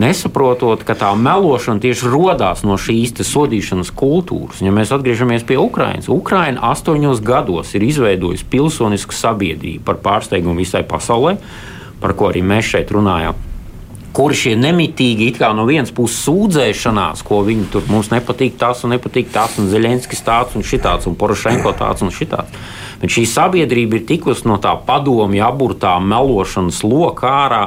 [0.00, 4.62] nesaprotot, ka tā melošana tieši radās no šīs sodīšanas kultūras.
[4.64, 10.82] Ja mēs atgriežamies pie Ukrainas, Ukraina astoņos gados ir izveidojusi pilsonisku sabiedrību par pārsteigumu visai
[10.88, 11.36] pasaulē,
[12.02, 13.38] par ko arī mēs šeit runājam.
[14.14, 18.84] Kur šie nemitīgi, it kā no vienas puses sūdzēšanās, ko viņi tur mums nepatīk, tas
[18.86, 22.54] un nepatīk tas, un Zelenskis tāds un šitāds, un Porošenko tāds un šitāds.
[23.02, 27.64] Bet šī sabiedrība ir tikusi no tā padomju aburtā melošanas lokā ārā,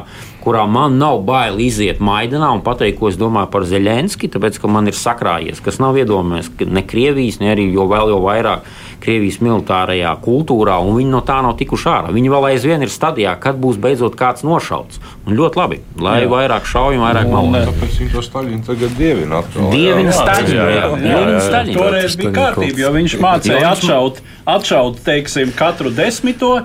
[0.48, 4.72] kurā man nav bail iziet maidanā un pateikt, ko es domāju par Zelenski, tāpēc, ka
[4.72, 8.70] man ir sakrājies, kas nav iedomājies ne Krievijas, ne arī jo vēl jau vairāk
[9.04, 12.14] Krievijas militārajā kultūrā, un viņi no tā nav tikuši ārā.
[12.16, 15.02] Viņi vēl aizvien ir stadijā, kad būs beidzot kāds nošauts.
[15.28, 16.32] Un ļoti labi, lai Jā.
[16.32, 17.52] vairāk šauju, vairāk malu.
[17.68, 19.70] Tāpēc viņi to Staļinu tagad dievina atkal.
[19.76, 20.16] Dievina
[21.44, 21.78] Staļinu.
[21.78, 24.24] Toreiz bija kārtība, jo viņš mācīja atšaut,
[24.58, 26.56] atšaut teiksim, katru desmito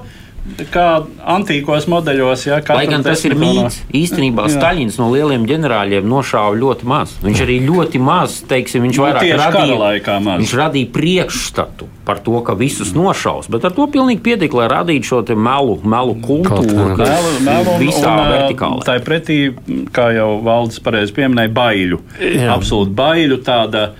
[0.72, 0.86] kā
[1.34, 2.45] antīkos modeļos.
[2.49, 7.14] Ja, Lai gan tas ir mīts, īstenībā Staļins no lieliem ģenerāļiem nošāva ļoti maz.
[7.22, 12.57] Viņš arī ļoti maz, teiksim, viņš no, vairāk radīja, viņš radīja priekšstatu par to, ka
[12.59, 17.76] visus nošaus, bet ar to pilnīgi pietiek, lai radītu šo melu, melu kultūru, kas melu,
[17.78, 18.86] visā un, vertikālā.
[18.86, 19.36] Tā ir pretī,
[19.95, 22.01] kā jau valdes pareizi pieminēja, baiļu.
[22.18, 22.57] Jā.
[22.57, 23.93] Absolūti baiļu tāda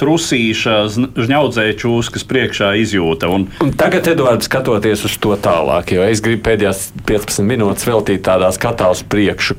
[0.00, 0.78] trusīša,
[1.18, 3.28] žņaudzēja čūskas priekšā izjūta.
[3.32, 3.48] Un...
[3.64, 8.50] Un tagad, Edvards, skatoties uz to tālāk, jo es gribu pēdējās 15 minūtes veltīt tādā
[8.54, 9.58] skatā uz priekšu.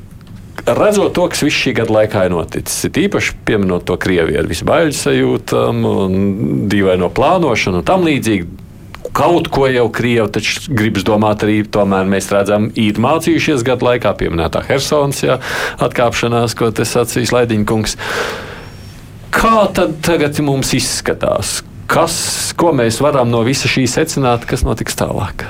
[0.66, 4.48] Redzot to, kas viss šī gada laikā ir noticis, ir īpaši pieminot to Krieviju ar
[4.50, 5.84] visu baļu sajūtām,
[6.72, 8.48] dīvaino plānošanu un tam līdzīgi.
[9.16, 14.12] Kaut ko jau krievi, taču gribas domāt arī, tomēr mēs redzam, ir mācījušies gadu laikā,
[14.18, 15.22] pieminētā Helsons,
[15.86, 17.96] atkāpšanās, ko te sacīs Laidiņkungs.
[19.36, 21.58] Kā tad tagad mums izskatās?
[21.92, 22.16] Kas,
[22.58, 25.44] ko mēs varam no visa šī secināt, kas notiks tālāk?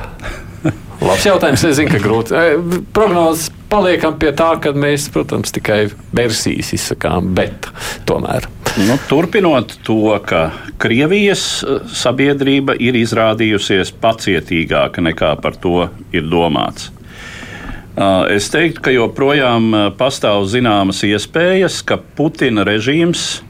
[1.05, 1.63] Labs jautājums.
[1.69, 2.33] Es zinu, ka grūti.
[2.33, 5.85] E, prognozes paliekam pie tā, ka mēs, protams, tikai
[6.17, 7.69] versijas izsakām, bet
[8.09, 8.49] tomēr.
[8.81, 10.49] Nu, turpinot to, ka
[10.81, 16.89] Krievijas e, sabiedrība ir izrādījusies pacietīgāka nekā par to ir domāts.
[16.89, 23.45] E, es teiktu, ka joprojām pastāv zināmas iespējas, ka Putina režīms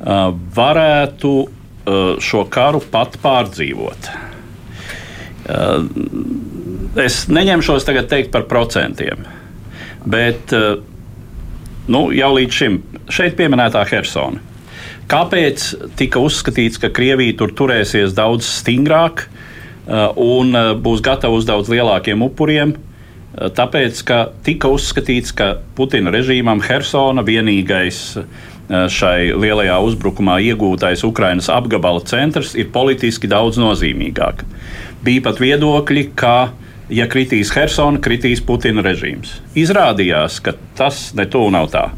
[0.00, 1.32] varētu
[2.20, 4.10] šo karu pat pārdzīvot.
[7.00, 9.24] Es neņemšos tagad teikt par procentiem,
[10.04, 10.54] bet
[11.90, 12.78] nu, jau līdz šim
[13.10, 14.42] šeit pieminētā Hersona.
[15.10, 15.64] Kāpēc
[15.98, 19.24] tika uzskatīts, ka Krievija tur turēsies daudz stingrāk
[20.14, 22.76] un būs gatava uz daudz lielākiem upuriem?
[23.30, 31.50] Tāpēc, ka tika uzskatīts, ka Putina režīmam Hersona vienīgais Eh, šai lielajā uzbrukumā iegūtais Ukrainas
[31.50, 34.44] apgabala centrs ir politiski daudz nozīmīgāk.
[35.04, 36.52] Bija pat viedokļi, ka,
[36.92, 39.40] ja kritīs Helsona, kritīs Putina režīms.
[39.58, 41.88] Izrādījās, ka tas netuvu nav tā.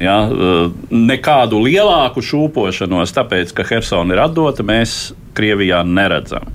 [0.00, 6.52] Ja, eh, nekādu lielāku šūpošanos, tāpēc, ka Helsona ir atdota, mēs Krievijā neredzam.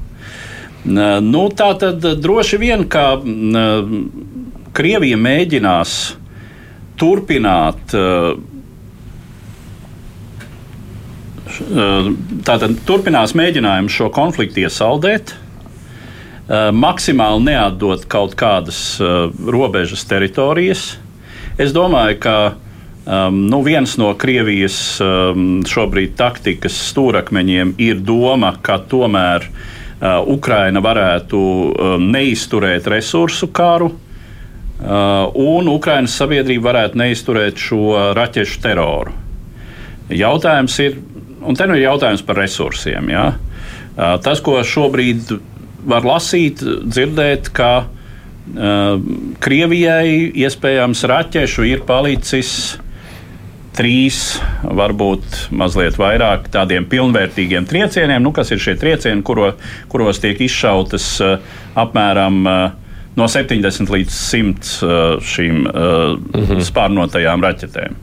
[0.81, 3.19] Nu, tā tad droši vien, ka
[4.73, 5.91] Krievija mēģinās
[6.97, 8.31] turpināt uh,
[12.47, 15.35] Tātad turpinās mēģinājums šo konfliktu iesaldēt,
[16.75, 20.85] maksimāli neatdot kaut kādas robežas teritorijas.
[21.61, 22.35] Es domāju, ka
[23.05, 30.81] um, nu viens no Krievijas um, šobrīd taktikas stūrakmeņiem ir doma, ka tomēr uh, Ukraina
[30.83, 33.91] varētu um, neizturēt resursu karu.
[34.81, 39.13] Uh, un Ukraiņas sabiedrība varētu neizturēt šo raķešu teroru.
[40.11, 40.97] Jautājums ir,
[41.41, 43.09] un te nu ir jautājums par resursiem.
[43.11, 43.25] Ja?
[43.95, 45.33] Tas, ko šobrīd
[45.87, 49.01] var lasīt, dzirdēt, ka uh,
[49.41, 52.77] Krievijai iespējams raķešu ir palicis
[53.75, 54.19] trīs,
[54.67, 59.53] varbūt mazliet vairāk tādiem pilnvērtīgiem triecieniem, nu, kas ir šie triecieni, kuro,
[59.91, 61.37] kuros tiek izšautas uh,
[61.79, 62.59] apmēram uh,
[63.17, 66.65] no 70 līdz 100 šīm uh, mm -hmm.
[66.67, 67.97] spārnotajām raķetēm.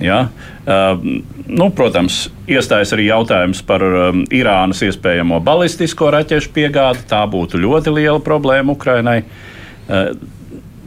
[0.00, 0.28] Ja?
[0.62, 1.02] Uh,
[1.46, 7.04] nu, protams, iestājas arī jautājums par um, Irānas iespējamo balistisko raķešu piegādi.
[7.10, 9.20] Tā būtu ļoti liela problēma Ukrainai.
[9.88, 10.14] Uh,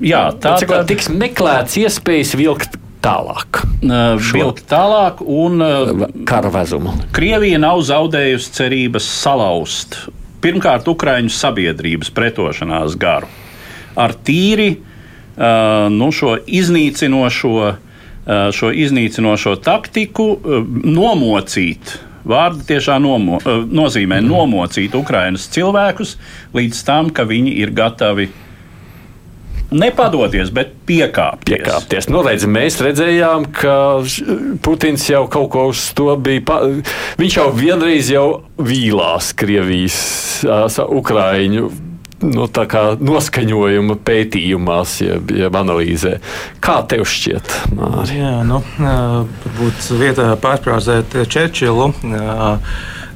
[0.02, 0.76] jā, tā ir.
[0.90, 3.62] Tiks meklēts iespējas vilkt tālāk.
[4.34, 5.62] Vilkt tālāk un
[6.26, 6.96] kara vezumu.
[7.14, 10.00] Krievija nav zaudējusi cerības salauzt
[10.42, 13.30] pirmkārt Ukraiņu sabiedrības pretošanās garu
[13.96, 14.76] ar tīri
[15.36, 17.56] nu, šo iznīcinošo
[18.26, 21.98] šo iznīcinošo taktiku eh, nomocīt.
[22.26, 24.32] Vārdi tiešām nomo, eh, nozīmē mm.
[24.32, 26.16] nomocīt Ukraiņas cilvēkus
[26.58, 28.32] līdz tam, ka viņi ir gatavi
[29.76, 31.50] nepadoties, bet piekāpties.
[31.50, 32.10] piekāpties.
[32.14, 33.78] Nu, redz, mēs redzējām, ka
[34.66, 36.44] Putins jau kaut ko uz to bija.
[36.46, 36.60] Pa...
[37.22, 38.28] Viņš jau vienreiz jau
[38.62, 40.00] vīlās Krievijas,
[40.86, 41.70] Ukraiņu
[42.24, 42.48] nu,
[43.10, 46.18] noskaņojuma pētījumās, jeb, jeb analīzē.
[46.64, 48.20] Kā tev šķiet, Mārija?
[48.20, 51.92] Jā, nu, varbūt vietā pārprāzēt Čerčilu.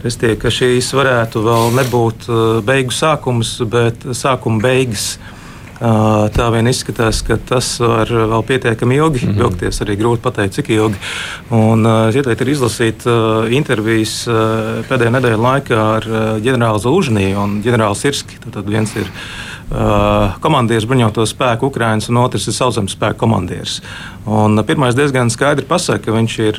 [0.07, 2.29] Es teiktu, ka šīs varētu vēl nebūt
[2.67, 5.17] beigu sākums, bet sākuma beigas.
[5.80, 9.39] Tā vien izskatās, ka tas var vēl pietiekami ilgi mm -hmm.
[9.39, 10.99] vilkties, arī grūti pateikt, cik ilgi.
[11.55, 13.05] Un, es ieteiktu izlasīt
[13.49, 14.27] intervijas
[14.89, 16.09] pēdējā nedēļa laikā ar
[16.43, 18.36] ģenerāli Zūžnī un ģenerāli Sirski.
[18.51, 19.07] Tad viens ir
[20.41, 23.80] komandieris bruņoto spēku Ukrainas, un otrs ir sauszemes spēku komandieris.
[24.30, 26.57] Un pirmais diezgan skaidri pasaka, ka viņš ir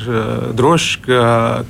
[0.57, 1.21] drošs, ka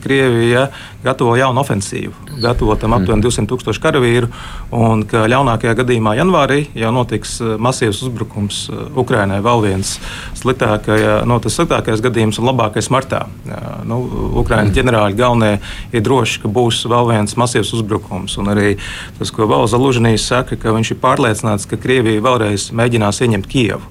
[0.02, 0.68] Krievija
[1.04, 4.30] gatavo jaunu ofensīvu, gatavo tam aptuveni 200 tūkstošu karavīru,
[4.74, 8.64] un ka ļaunākajā gadījumā janvārī jau notiks masīvs uzbrukums
[8.98, 9.42] Ukrainai.
[9.46, 9.96] Vēl viens
[10.38, 13.26] sliktākais, no tas sliktākais gadījums un labākais martā.
[13.89, 14.00] Nu,
[14.42, 15.60] Ukraiņas ģenerāļi galvenie
[15.92, 18.38] ir droši, ka būs vēl viens masīvs uzbrukums.
[18.42, 18.76] Un arī
[19.20, 23.82] tas, ko Valza Lužņīs saka, ka viņš ir pārliecināts, ka Krievija vēlreiz mēģinās ieņemt Kievu.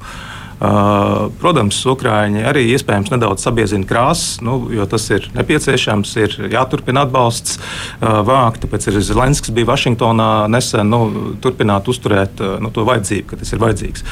[0.60, 7.06] Uh, protams, Ukrāņi arī iespējams nedaudz sabiezina krāsas, nu, jo tas ir nepieciešams, ir jāturpina
[7.06, 8.66] atbalsts uh, vākt.
[8.66, 11.00] Tāpēc arī Zelenskis bija Vašingtonā nesen nu,
[11.40, 14.04] turpināt uzturēt uh, nu, to vajadzību, ka tas ir vajadzīgs.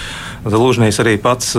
[0.49, 1.53] Zelūžņīs arī pats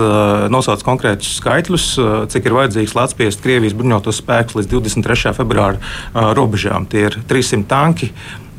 [0.50, 1.86] nosauc konkrētus skaitļus,
[2.32, 5.34] cik ir vajadzīgs, lai atspiestu Krievijas bruņotos spēkus līdz 23.
[5.36, 6.88] februāra robežām.
[6.90, 8.10] Tie ir 300 tanki,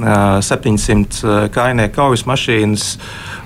[0.01, 2.85] Eh, 700 eh, kainieku kaujas mašīnas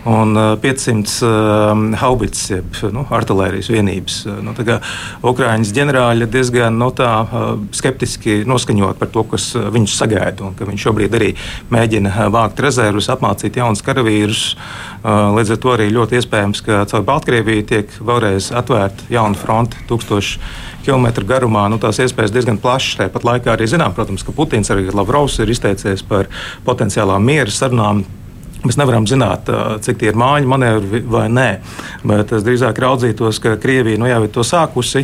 [0.07, 4.21] un eh, 500 haubits, jeb nu, artērijas vienības.
[4.45, 4.53] Nu,
[5.25, 7.09] Ukrāņas ģenerāļi diezgan no tā,
[7.75, 10.51] skeptiski noskaņot par to, kas viņus sagaida.
[10.59, 11.33] Viņš šobrīd arī
[11.73, 14.45] mēģina vākt rezervus, apmācīt jaunus karavīrus.
[15.03, 19.81] Līdz ar to arī ļoti iespējams, ka caur Baltkrieviju tiek vēlreiz atvērta jauna fronte.
[19.89, 20.39] 1000
[20.85, 21.67] km garumā.
[21.71, 22.99] Nu, tās iespējas diezgan plašas.
[23.01, 26.29] Tāpat laikā arī zinām, protams, ka Putins arī Lavrovs ir izteicies par
[26.67, 28.05] potenciālām miera sarunām.
[28.65, 29.49] Mēs nevaram zināt,
[29.85, 31.49] cik tie ir mājiņa manevri vai nē.
[32.07, 35.03] Bet es drīzāk raudzītos, ka Krievija nu, jau ir to sākusi.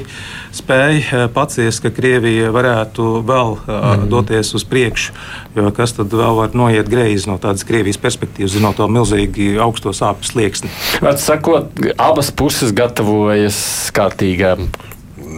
[0.55, 4.07] Spēja paciest, ka Krievija varētu vēl mm.
[4.09, 5.13] doties uz priekšu.
[5.59, 9.93] Jo kas tad vēl var noiet greizi no tādas Krievijas perspektīvas, zinot to milzīgi augsto
[9.93, 10.71] sāpes slieksni?
[11.03, 11.69] Vārds sakot,
[12.01, 13.61] abas puses gatavojas
[13.93, 14.71] kārtīgām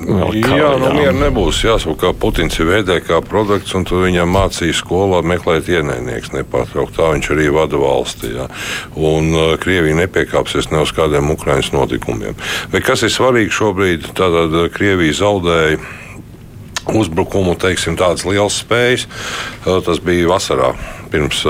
[0.03, 1.61] Jā, nu mieru nebūs.
[1.63, 6.95] Jāsaka, ka Putins ir veidē kā produkts, un viņam mācīja skolā meklēt ienaidnieks nepārtraukt.
[6.97, 8.33] Tā viņš arī vada valsti.
[8.35, 8.47] Jā.
[8.99, 12.35] Un uh, Krievija nepiekāpsies ne uz kādiem Ukraiņas notikumiem.
[12.73, 15.79] Bet kas ir svarīgi šobrīd, tātad Krievija zaudēja
[16.93, 19.07] uzbrukumu, teiksim, tādas lielas spējas.
[19.63, 20.73] Uh, tas bija vasarā
[21.13, 21.43] pirms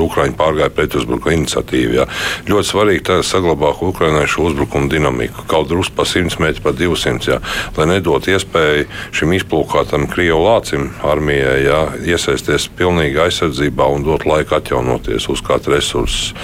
[0.00, 1.98] Ukraiņa pārgāja pretuzbruka iniciatīvu.
[2.00, 2.06] Jā.
[2.48, 7.28] Ļoti svarīgi tagad saglabāt Ukraiņai šo uzbrukumu dinamiku, kaut drusku pa 100 metru, pa 200,
[7.28, 7.38] jā,
[7.76, 11.80] lai nedot iespēju šim izplūkātam Krievu lācim armijai jā,
[12.14, 16.34] iesaisties pilnīgi aizsardzībā un dot laiku atjaunoties uz kādu resursu.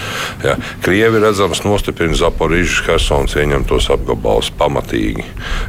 [0.44, 0.56] Jā.
[0.84, 5.24] Krievi redzams nostiprina Zaporīžas Helsonas ieņemtos apgabalus pamatīgi.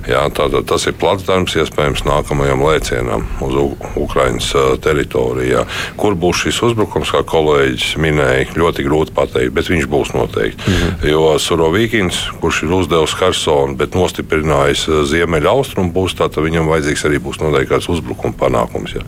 [0.10, 3.58] Jā, tātad tas ir placdarbs iespējams nākamajam lēcienam uz
[3.98, 4.52] Ukraiņas
[4.84, 5.66] teritorijā,
[6.00, 10.64] kur būs šis šis uzbrukums, kā kolēģis minēja, ļoti grūti pateikt, bet viņš būs noteikti.
[10.66, 11.10] Mm -hmm.
[11.12, 17.06] Jo Surovīkins, kurš ir uzdevis Hersonu, bet nostiprinājis eh, ziemeļa austrumu pusi, tad viņam vajadzīgs
[17.06, 18.96] arī būs noteikti kāds uzbrukuma panākums.
[18.96, 19.02] Ja.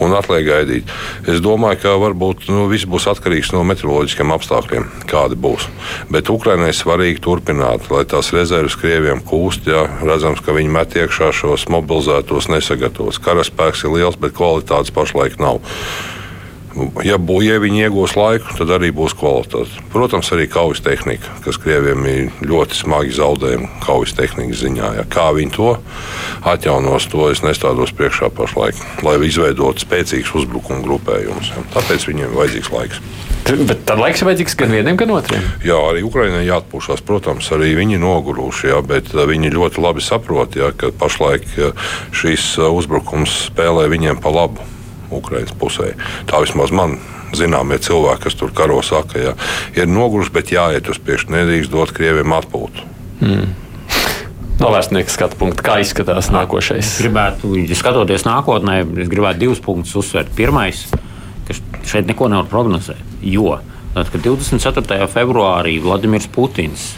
[0.00, 0.90] Un atliek gaidīt.
[1.26, 5.68] Es domāju, ka varbūt nu, viss būs atkarīgs no meteoroloģiskiem apstākļiem, kādi būs.
[6.10, 11.32] Bet Ukraiņai svarīgi turpināt, lai tās rezerves Krievijam kūst, ja redzams, ka viņi met iekšā
[11.32, 13.22] šos mobilizētos nesagatavotus.
[13.22, 15.60] Karaspēks ir liels, bet kvalitātes pašlaik nav.
[17.06, 19.82] Ja, bū, ja viņi iegūs laiku, tad arī būs kvalitāte.
[19.92, 24.92] Protams, arī kaujas tehnika, kas krieviem ir ļoti smagi zaudējumi kaujas tehnikas ziņā.
[24.98, 25.06] Ja.
[25.10, 25.74] Kā viņi to
[26.46, 31.52] atjaunos, to es nestādos priekšā pašlaik, lai izveidotu spēcīgus uzbrukuma grupējumus.
[31.54, 31.64] Ja.
[31.78, 33.02] Tāpēc viņiem ir vajadzīgs laiks.
[33.48, 35.44] Bet tad laiks ir vajadzīgs gan vienam, gan otram.
[35.64, 37.00] Jā, arī Ukraiņai jāatpūšas.
[37.08, 41.46] Protams, arī viņi ir noguruši, jā, bet uh, viņi ļoti labi saprot, jā, ka pašlaik
[41.56, 44.66] uh, šis uh, uzbrukums spēlē viņiem pa labu.
[45.14, 45.92] Ukraiņas pusē.
[46.28, 46.98] Tā vismaz man
[47.36, 49.32] zināmie cilvēki, kas tur karo, saka, ja
[49.76, 52.86] ir noguruši, bet jāiet uz priekšu, nedrīkst dot krieviem atpūtu.
[53.24, 53.48] Mm.
[54.58, 56.82] No vēsturnieka skatu punkta, kā izskatās nākošais?
[56.82, 60.32] Es gribētu, skatoties nākotnē, es gribētu divus punktus uzsvērt.
[60.34, 60.88] Pirmais,
[61.46, 61.54] ka
[61.86, 63.04] šeit neko nevar prognozēt.
[63.22, 63.60] Jo
[63.94, 65.06] tad, 24.
[65.12, 66.90] februārī Vladimirs Putins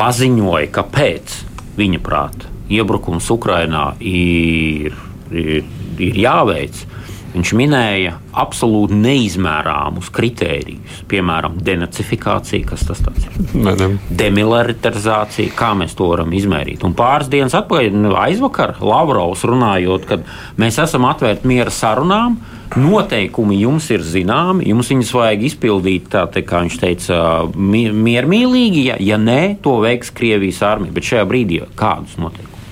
[0.00, 1.36] paziņoja, ka pēc
[1.76, 4.96] viņa prāta iebrukums Ukrajinā ir,
[5.30, 5.68] ir,
[6.00, 6.84] ir jāveic,
[7.30, 13.84] Viņš minēja absolūti neizmērāmus kritērijus, piemēram, denacifikācija, kas tas ir.
[14.18, 16.82] Demilitarizācija, kā mēs to varam izmērīt.
[16.86, 20.18] Un pāris dienas atpakaļ, nu, aizvakar, Lavrovs runājot, ka
[20.58, 22.40] mēs esam atvērti miera sarunām.
[22.70, 27.22] Noteikumi jums ir zināmi, jums viņus vajag izpildīt, tā te, kā viņš teica,
[27.54, 28.84] miermīlīgi.
[28.90, 30.94] Ja, ja nē, to veiks Krievijas armija.
[30.98, 32.70] Bet šajā brīdī kādus noteikumus?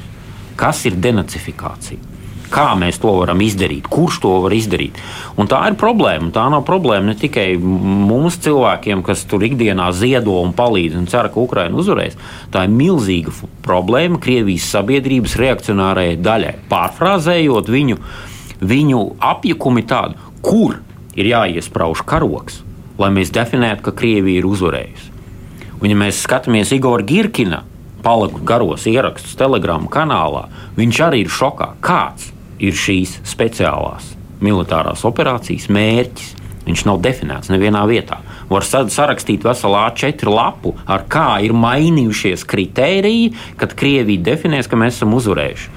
[0.59, 2.08] Kas ir denacifikācija?
[2.53, 3.89] Kā mēs to varam izdarīt?
[3.93, 4.97] Kurš to var izdarīt?
[5.41, 6.31] Un tā ir problēma.
[6.33, 11.29] Tā nav problēma ne tikai mums, cilvēkiem, kas tur ikdienā ziedo un palīdz un cer,
[11.35, 12.17] ka Ukraina uzvarēs.
[12.55, 13.35] Tā ir milzīga
[13.67, 16.55] problēma Krievijas sabiedrības reakcionārajai daļai.
[16.73, 18.01] Pārfrāzējot viņu,
[18.65, 19.03] viņu
[19.35, 20.81] apjukumu tādu, kur
[21.19, 22.63] ir jāiesprauž karoks,
[22.99, 25.13] lai mēs definētu, ka Krievija ir uzvarējusi.
[25.79, 27.63] Un, ja mēs skatāmies Igor Girkina
[28.03, 30.47] palagu garos ierakstus Telegram kanālā,
[30.79, 31.73] viņš arī ir šokā.
[31.85, 36.35] Kāds ir šīs speciālās militārās operācijas mērķis?
[36.69, 38.19] Viņš nav definēts nevienā vietā.
[38.51, 45.01] Var sarakstīt veselu A4 lapu, ar kā ir mainījušies kritēriji, kad Krievija definēs, ka mēs
[45.01, 45.71] esam uzvarējuši.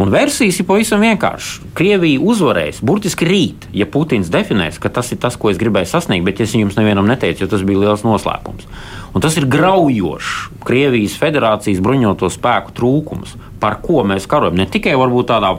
[0.00, 1.72] Un versijas ir pavisam vienkāršas.
[1.76, 6.24] Krievija uzvarēs burtiski rīt, ja Putins definēs, ka tas ir tas, ko es gribēju sasniegt,
[6.24, 8.70] bet es jums nevienam neteicu, jo tas bija liels noslēpums.
[9.12, 14.58] Un tas ir graujošs Krievijas federācijas bruņoto spēku trūkums par ko mēs karojam.
[14.58, 14.96] Ne tikai
[15.28, 15.52] tādā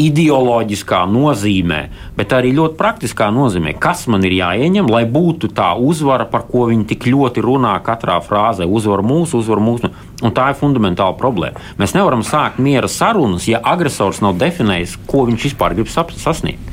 [0.00, 1.80] ideoloģiskā nozīmē,
[2.16, 6.66] bet arī ļoti praktiskā nozīmē, kas man ir jāieņem, lai būtu tā uzvara, par ko
[6.70, 8.68] viņi tik ļoti runā katrā frāzē.
[8.68, 9.90] Uzvar mūsu, uzvar mūsu.
[10.20, 11.62] Un tā ir fundamentāla problēma.
[11.80, 16.68] Mēs nevaram sākt miera sarunas, ja agresors nav definējis, ko viņš vispār grib sasniegt.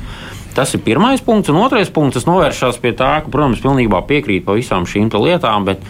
[0.58, 4.58] Tas ir pirmais punkts, un otrais punkts, novēršas pie tā, ka, protams, pilnībā piekrīt par
[4.58, 5.84] visām šīm lietām, bet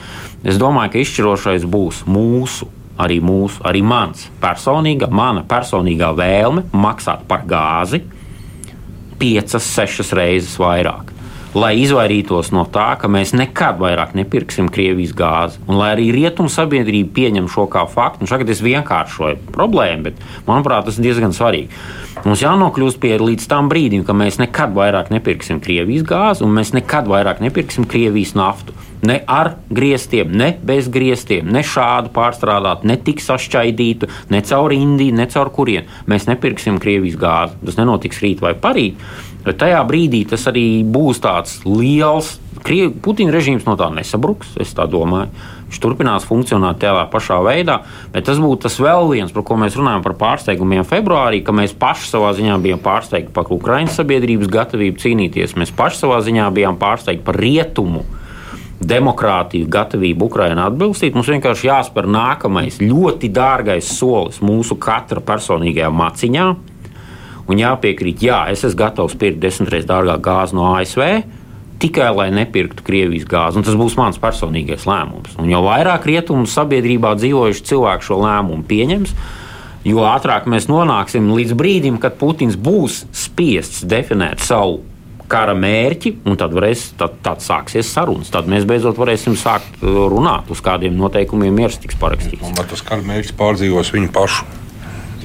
[0.44, 2.68] es domāju, ka izšķirošais būs mūsu
[2.98, 8.02] arī mūsu, arī mans personīga, mana personīgā vēlme maksāt par gāzi
[9.18, 11.14] piecas, sešas reizes vairāk.
[11.56, 16.52] Lai izvairītos no tā, ka mēs nekad vairāk nepirksim Krievijas gāzi, un lai arī rietumu
[16.52, 21.32] sabiedrība pieņem šo kā faktu, un šeit es vienkāršoju problēmu, bet manuprāt, tas ir diezgan
[21.32, 21.72] svarīgi.
[22.26, 26.74] Mums jānokļūst pie līdz tam brīdim, ka mēs nekad vairāk nepirksim Krievijas gāzi, un mēs
[26.76, 28.76] nekad vairāk nepirksim Krievijas naftu.
[29.08, 35.14] Ne ar griestiem, ne bez griestiem, ne šādu pārstrādātu, ne tik sašķaidītu, ne caur Indiju,
[35.14, 35.86] ne caur kurien.
[36.10, 37.60] Mēs nepirksim Krievijas gāzi.
[37.62, 38.98] Tas nenotiks rīt vai parīt.
[39.44, 42.36] Bet tajā brīdī tas arī būs tāds liels.
[43.02, 45.30] Putina režīms no tā nesabruks, es tā domāju.
[45.68, 47.82] Viņš turpinās funkcionēt tādā pašā veidā,
[48.12, 51.74] bet tas būtu tas vēl viens, par ko mēs runājam par pārsteigumiem februārī, ka mēs
[51.76, 55.58] paši savā ziņā bijām pārsteigti par Ukraiņas sabiedrības gatavību cīnīties.
[55.60, 58.06] Mēs paši savā ziņā bijām pārsteigti par rietumu
[58.80, 66.48] demokrātiju, gatavību Ukraiņai atbilstīt, mums vienkārši jāspēr nākamais ļoti dārgais solis mūsu katra personīgajā maciņā.
[67.48, 71.04] Un jāpiekrīt, jā, es esmu gatavs pirkt desmit reizes dārgāku gāzi no ASV,
[71.80, 73.60] tikai lai nepirktu Krievijas gāzi.
[73.60, 75.38] Un tas būs mans personīgais lēmums.
[75.40, 79.14] Un jo vairāk rietumu sabiedrībā dzīvojuši cilvēki šo lēmumu pieņems,
[79.88, 84.82] jo ātrāk mēs nonāksim līdz brīdim, kad Putins būs spiests definēt savu
[85.28, 88.32] kara mērķi, un tad, varēs, tad, tad sāksies sarunas.
[88.32, 92.48] Tad mēs beidzot varēsim sākt uh, runāt, uz kādiem noteikumiem miers tiks parakstīts.
[92.56, 94.48] Bet tas kara mērķis pārdzīvos viņu pašu.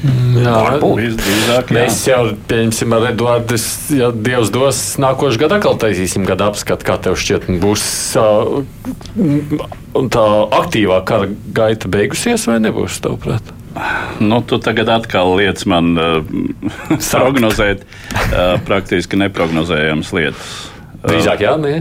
[0.04, 1.76] Jā, drīzāk, jā.
[1.78, 3.56] Mēs jau pieņemsim ar Eduardu,
[3.95, 7.86] ja Dievs dos, nākošais gadā atkal taisīsim gada apskatu, kā tev šķiet, būs
[10.12, 10.26] tā
[10.60, 13.54] aktīvā kara gaita beigusies vai nebūs, tavuprāt?
[14.20, 16.20] Nu, tu tagad atkal liec man uh,
[16.99, 20.51] prognozēt uh, praktiski neprognozējamas lietas.
[21.04, 21.78] Drīzāk, jā, nē.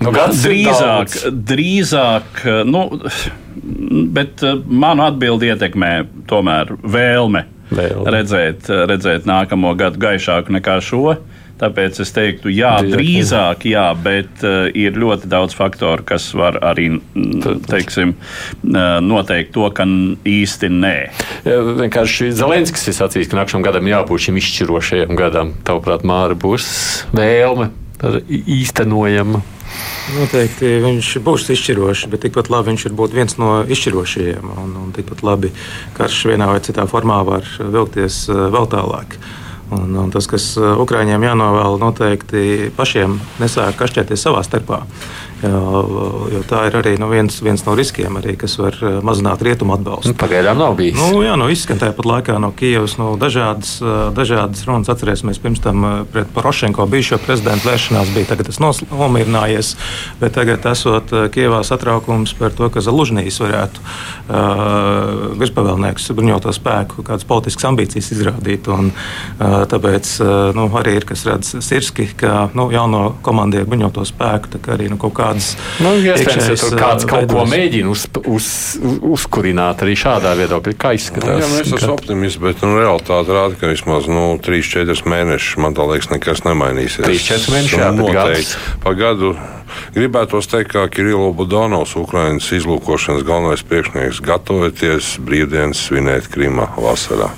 [0.00, 2.86] Nu, drīzāk, drīzāk nu,
[4.14, 5.92] bet uh, manu atbildi ietekmē
[6.30, 8.14] tomēr vēlme, vēlme.
[8.16, 11.18] Redzēt, redzēt nākamo gadu gaišāku nekā šo.
[11.60, 16.88] Tāpēc es teiktu, jā, drīzāk, jā, bet uh, ir ļoti daudz faktoru, kas var arī
[17.68, 20.96] teiksim, uh, noteikt to, ka īsti nē.
[21.44, 25.52] Jā, vienkārši Zelenskis ir sacījis, ka nākamajam gadam jābūt šim izšķirošajam gadam.
[25.68, 26.70] Tavuprāt, Māra būs
[27.12, 27.68] vēlme
[28.30, 29.44] īstenojama.
[30.10, 34.48] Noteikti viņš būs izšķirošs, bet tikpat labi viņš būt viens no izšķirošajiem.
[34.64, 35.52] Un, un tikpat labi
[35.98, 39.18] karš vienā vai citā formā var vilkties uh, vēl tālāk.
[39.70, 44.82] Un, un tas, kas uh, Ukrāņiem jānovēl, noteikti pašiem nesāk kašķēties savā starpā.
[45.40, 49.40] Jo, jo tā ir arī nu, viens, viens no riskiem, arī, kas var eh, mazināt
[49.44, 50.12] rietumu atbalstu.
[50.12, 50.98] Nu, pagaidām nav bijis.
[50.98, 54.90] Nu, jā, nu, izskan tāpat laikā no Kijavas nu, dažādas, eh, dažādas runas.
[54.92, 58.36] Atcerēsimies, pirms tam eh, pret Porošenko bijušo prezidentu vēršanās bija.
[58.50, 59.72] Tas nomierinājies,
[60.20, 67.26] bet tagad esot Kijavā satraukums par to, ka Zalužņīs varētu uh, virspavēlnieks bruņoto spēku kādas
[67.28, 68.68] politiskas ambīcijas izrādīt.
[68.72, 74.06] Un, uh, tāpēc uh, nu, arī ir kas redz Sirski, ka nu, jauno komandieru bruņoto
[74.08, 75.50] spēku arī nu, kaut kā kādas.
[75.80, 78.48] Nu, Iespējams, ka tur kāds kaut ko mēģina uz, uz,
[78.80, 80.74] uz, uzkurināt arī šādā viedokļā.
[80.80, 81.40] Kā izskatās?
[81.42, 86.10] Jā, mēs esam optimisti, bet nu, realitāte rāda, ka vismaz nu, 3-4 mēnešus man liekas,
[86.12, 87.06] nekas nemainīsies.
[87.06, 88.62] 3-4 mēneši jau noteikti.
[88.84, 89.34] Pa gadu
[89.94, 97.30] gribētos teikt, ka Kirillo Budanovs, Ukraiņas izlūkošanas galvenais priekšnieks, gatavoties brīvdienas svinēt Krīmā vasarā.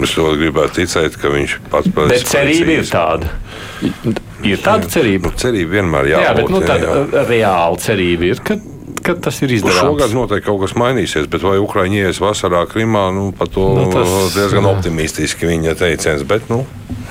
[0.00, 3.32] Es ļoti gribētu ticēt, ka viņš pats pats Bet cerība ir tāda.
[4.46, 5.30] Ir tāda cerība.
[5.30, 6.36] Nu, cerība vienmēr Jā, jābūt.
[6.40, 8.56] bet nu, tāda reāla cerība ir, ka,
[9.04, 9.80] ka tas ir izdarāms.
[9.84, 13.84] Šogad noteikti kaut kas mainīsies, bet vai Ukraiņi ies vasarā Krimā, nu, par to Nu,
[13.86, 14.72] nu, tas- tas, diezgan jā.
[14.76, 16.24] optimistiski viņa teiciens.
[16.24, 16.64] Bet, nu,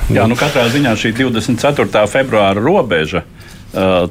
[0.09, 2.07] Jā, nu katrā ziņā šī 24.
[2.09, 3.21] februāra robeža.
[3.73, 4.09] Uh,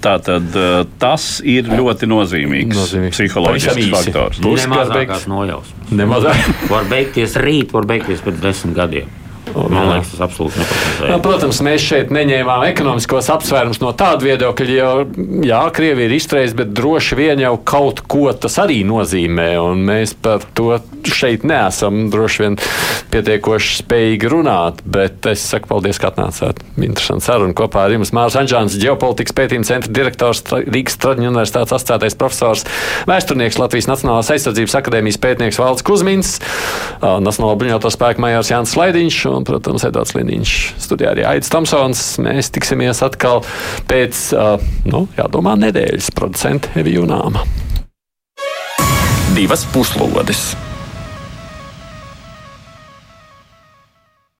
[0.00, 3.18] Tātad uh, tas ir ļoti nozīmīgs, Nozīmīgs.
[3.18, 4.38] psiholoģisks faktors.
[4.40, 5.90] Būs Nemazākās kāds nojausmas.
[5.92, 6.38] Nemazāk.
[6.72, 9.10] Var beigties rīt, var beigties pēc desmit gadiem.
[9.56, 11.22] Man liekas, tas absolūti Nu, neparedzējams.
[11.24, 14.90] Protams, mēs šeit neņēmām ekonomiskos apsvērumus no tāda viedokļa, jo,
[15.46, 20.14] jā, Krievija ir izturējusi, bet droši vien jau kaut ko tas arī nozīmē, un mēs
[20.20, 20.74] par to
[21.08, 22.56] šeit neesam droši vien
[23.10, 26.60] pietiekoši spējīgi runāt, bet es saku paldies, ka atnācāt.
[26.80, 28.12] Interesanti saruna kopā ar jums.
[28.16, 32.66] Mārs Anģāns, ģeopolitikas pētījuma centra direktors, Rīgas Traģiņu universitātes asociētais profesors,
[33.10, 36.36] vēsturnieks Latvijas Nacionālās aizsardzības akadēmijas pētnieks Valds Kuzmins,
[37.00, 40.56] ā, Nacionālo bruņoto spēku majors Jānis Slaidiņš un, protams, Edvards Liniņš.
[40.80, 42.04] Studijā arī Aits Tomsons.
[42.22, 43.44] Mēs tiksimies atkal
[43.90, 44.30] pēc,
[44.90, 47.44] nu, jādomā, nedēļas producenta Evijunāma.
[49.36, 50.50] Divas puslodes.